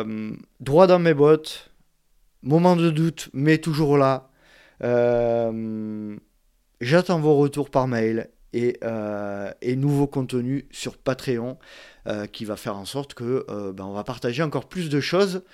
euh, 0.06 0.32
droit 0.60 0.86
dans 0.86 0.98
mes 0.98 1.14
bottes, 1.14 1.70
moment 2.42 2.76
de 2.76 2.90
doute, 2.90 3.28
mais 3.32 3.58
toujours 3.58 3.96
là. 3.96 4.30
Euh, 4.82 6.16
j'attends 6.80 7.20
vos 7.20 7.36
retours 7.36 7.70
par 7.70 7.88
mail 7.88 8.30
et, 8.52 8.78
euh, 8.82 9.50
et 9.62 9.76
nouveaux 9.76 10.06
contenus 10.06 10.64
sur 10.70 10.96
Patreon 10.96 11.58
qui 12.32 12.44
va 12.44 12.56
faire 12.56 12.76
en 12.76 12.84
sorte 12.84 13.14
que 13.14 13.46
ben, 13.70 13.84
on 13.84 13.92
va 13.92 14.02
partager 14.02 14.42
encore 14.42 14.68
plus 14.68 14.88
de 14.88 14.98
choses 14.98 15.44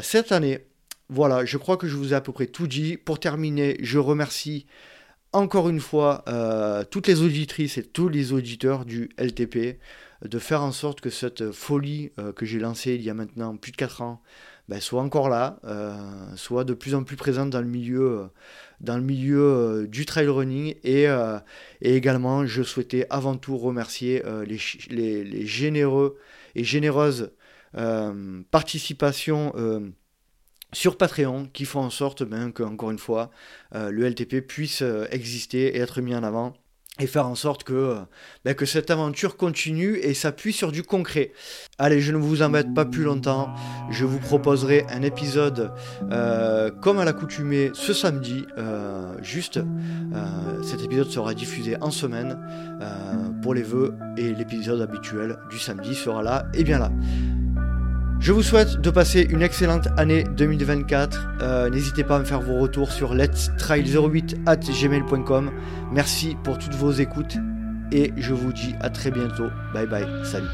cette 0.00 0.32
année. 0.32 0.64
Voilà, 1.10 1.44
je 1.44 1.58
crois 1.58 1.76
que 1.76 1.86
je 1.86 1.94
vous 1.94 2.14
ai 2.14 2.16
à 2.16 2.22
peu 2.22 2.32
près 2.32 2.46
tout 2.46 2.66
dit. 2.66 2.96
Pour 2.96 3.20
terminer, 3.20 3.76
je 3.82 3.98
remercie 3.98 4.64
encore 5.34 5.68
une 5.68 5.80
fois 5.80 6.24
toutes 6.90 7.06
les 7.06 7.20
auditrices 7.20 7.76
et 7.76 7.82
tous 7.82 8.08
les 8.08 8.32
auditeurs 8.32 8.86
du 8.86 9.10
LTP 9.18 9.78
de 10.22 10.38
faire 10.38 10.62
en 10.62 10.72
sorte 10.72 11.00
que 11.00 11.10
cette 11.10 11.52
folie 11.52 12.12
euh, 12.18 12.32
que 12.32 12.44
j'ai 12.44 12.58
lancée 12.58 12.94
il 12.94 13.02
y 13.02 13.10
a 13.10 13.14
maintenant 13.14 13.56
plus 13.56 13.72
de 13.72 13.76
4 13.76 14.02
ans 14.02 14.22
ben, 14.68 14.80
soit 14.80 15.00
encore 15.00 15.30
là, 15.30 15.60
euh, 15.64 15.96
soit 16.36 16.64
de 16.64 16.74
plus 16.74 16.94
en 16.94 17.02
plus 17.02 17.16
présente 17.16 17.48
dans 17.48 17.60
le 17.62 17.66
milieu, 17.66 18.02
euh, 18.02 18.26
dans 18.80 18.98
le 18.98 19.02
milieu 19.02 19.86
du 19.88 20.04
trail 20.04 20.26
running. 20.26 20.74
Et, 20.84 21.06
également, 21.80 22.44
je 22.44 22.62
souhaitais 22.62 23.06
avant 23.08 23.38
tout 23.38 23.56
remercier 23.56 24.22
les, 24.46 24.58
les, 24.90 25.24
les, 25.24 25.46
généreux 25.46 26.18
et 26.54 26.64
généreuses 26.64 27.32
participations 28.50 29.54
sur 30.74 30.98
Patreon 30.98 31.46
qui 31.46 31.64
font 31.64 31.80
en 31.80 31.90
sorte 31.90 32.22
ben, 32.22 32.52
que, 32.52 32.62
encore 32.62 32.90
une 32.90 32.98
fois, 32.98 33.30
le 33.72 34.06
LTP 34.06 34.46
puisse 34.46 34.84
exister 35.10 35.76
et 35.76 35.78
être 35.78 36.02
mis 36.02 36.14
en 36.14 36.22
avant 36.22 36.52
et 36.98 37.06
faire 37.06 37.26
en 37.26 37.34
sorte 37.34 37.64
que, 37.64 37.96
ben, 38.44 38.54
que 38.54 38.66
cette 38.66 38.90
aventure 38.90 39.36
continue 39.36 39.96
et 39.98 40.14
s'appuie 40.14 40.52
sur 40.52 40.72
du 40.72 40.82
concret. 40.82 41.32
Allez, 41.78 42.00
je 42.00 42.12
ne 42.12 42.18
vous 42.18 42.42
embête 42.42 42.74
pas 42.74 42.84
plus 42.84 43.04
longtemps, 43.04 43.54
je 43.90 44.04
vous 44.04 44.18
proposerai 44.18 44.84
un 44.90 45.02
épisode 45.02 45.72
euh, 46.10 46.70
comme 46.70 46.98
à 46.98 47.04
l'accoutumée 47.04 47.70
ce 47.74 47.92
samedi, 47.92 48.44
euh, 48.56 49.14
juste, 49.22 49.58
euh, 49.58 50.62
cet 50.62 50.82
épisode 50.82 51.10
sera 51.10 51.34
diffusé 51.34 51.76
en 51.80 51.90
semaine 51.90 52.38
pour 53.42 53.54
les 53.54 53.62
vœux 53.62 53.94
et 54.16 54.32
l'épisode 54.32 54.80
habituel 54.80 55.38
du 55.50 55.58
samedi 55.58 55.94
sera 55.94 56.22
là 56.22 56.46
et 56.54 56.64
bien 56.64 56.78
là. 56.78 56.90
Je 58.20 58.32
vous 58.32 58.42
souhaite 58.42 58.80
de 58.80 58.90
passer 58.90 59.26
une 59.30 59.42
excellente 59.42 59.88
année 59.96 60.24
2024. 60.24 61.28
Euh, 61.40 61.70
n'hésitez 61.70 62.04
pas 62.04 62.16
à 62.16 62.18
me 62.18 62.24
faire 62.24 62.40
vos 62.40 62.58
retours 62.58 62.90
sur 62.90 63.14
let's 63.14 63.50
trail08 63.58 64.36
at 64.46 64.56
gmail.com. 64.56 65.50
Merci 65.92 66.36
pour 66.42 66.58
toutes 66.58 66.74
vos 66.74 66.90
écoutes 66.90 67.36
et 67.92 68.12
je 68.16 68.34
vous 68.34 68.52
dis 68.52 68.74
à 68.80 68.90
très 68.90 69.10
bientôt. 69.10 69.48
Bye 69.72 69.86
bye, 69.86 70.06
salut. 70.24 70.48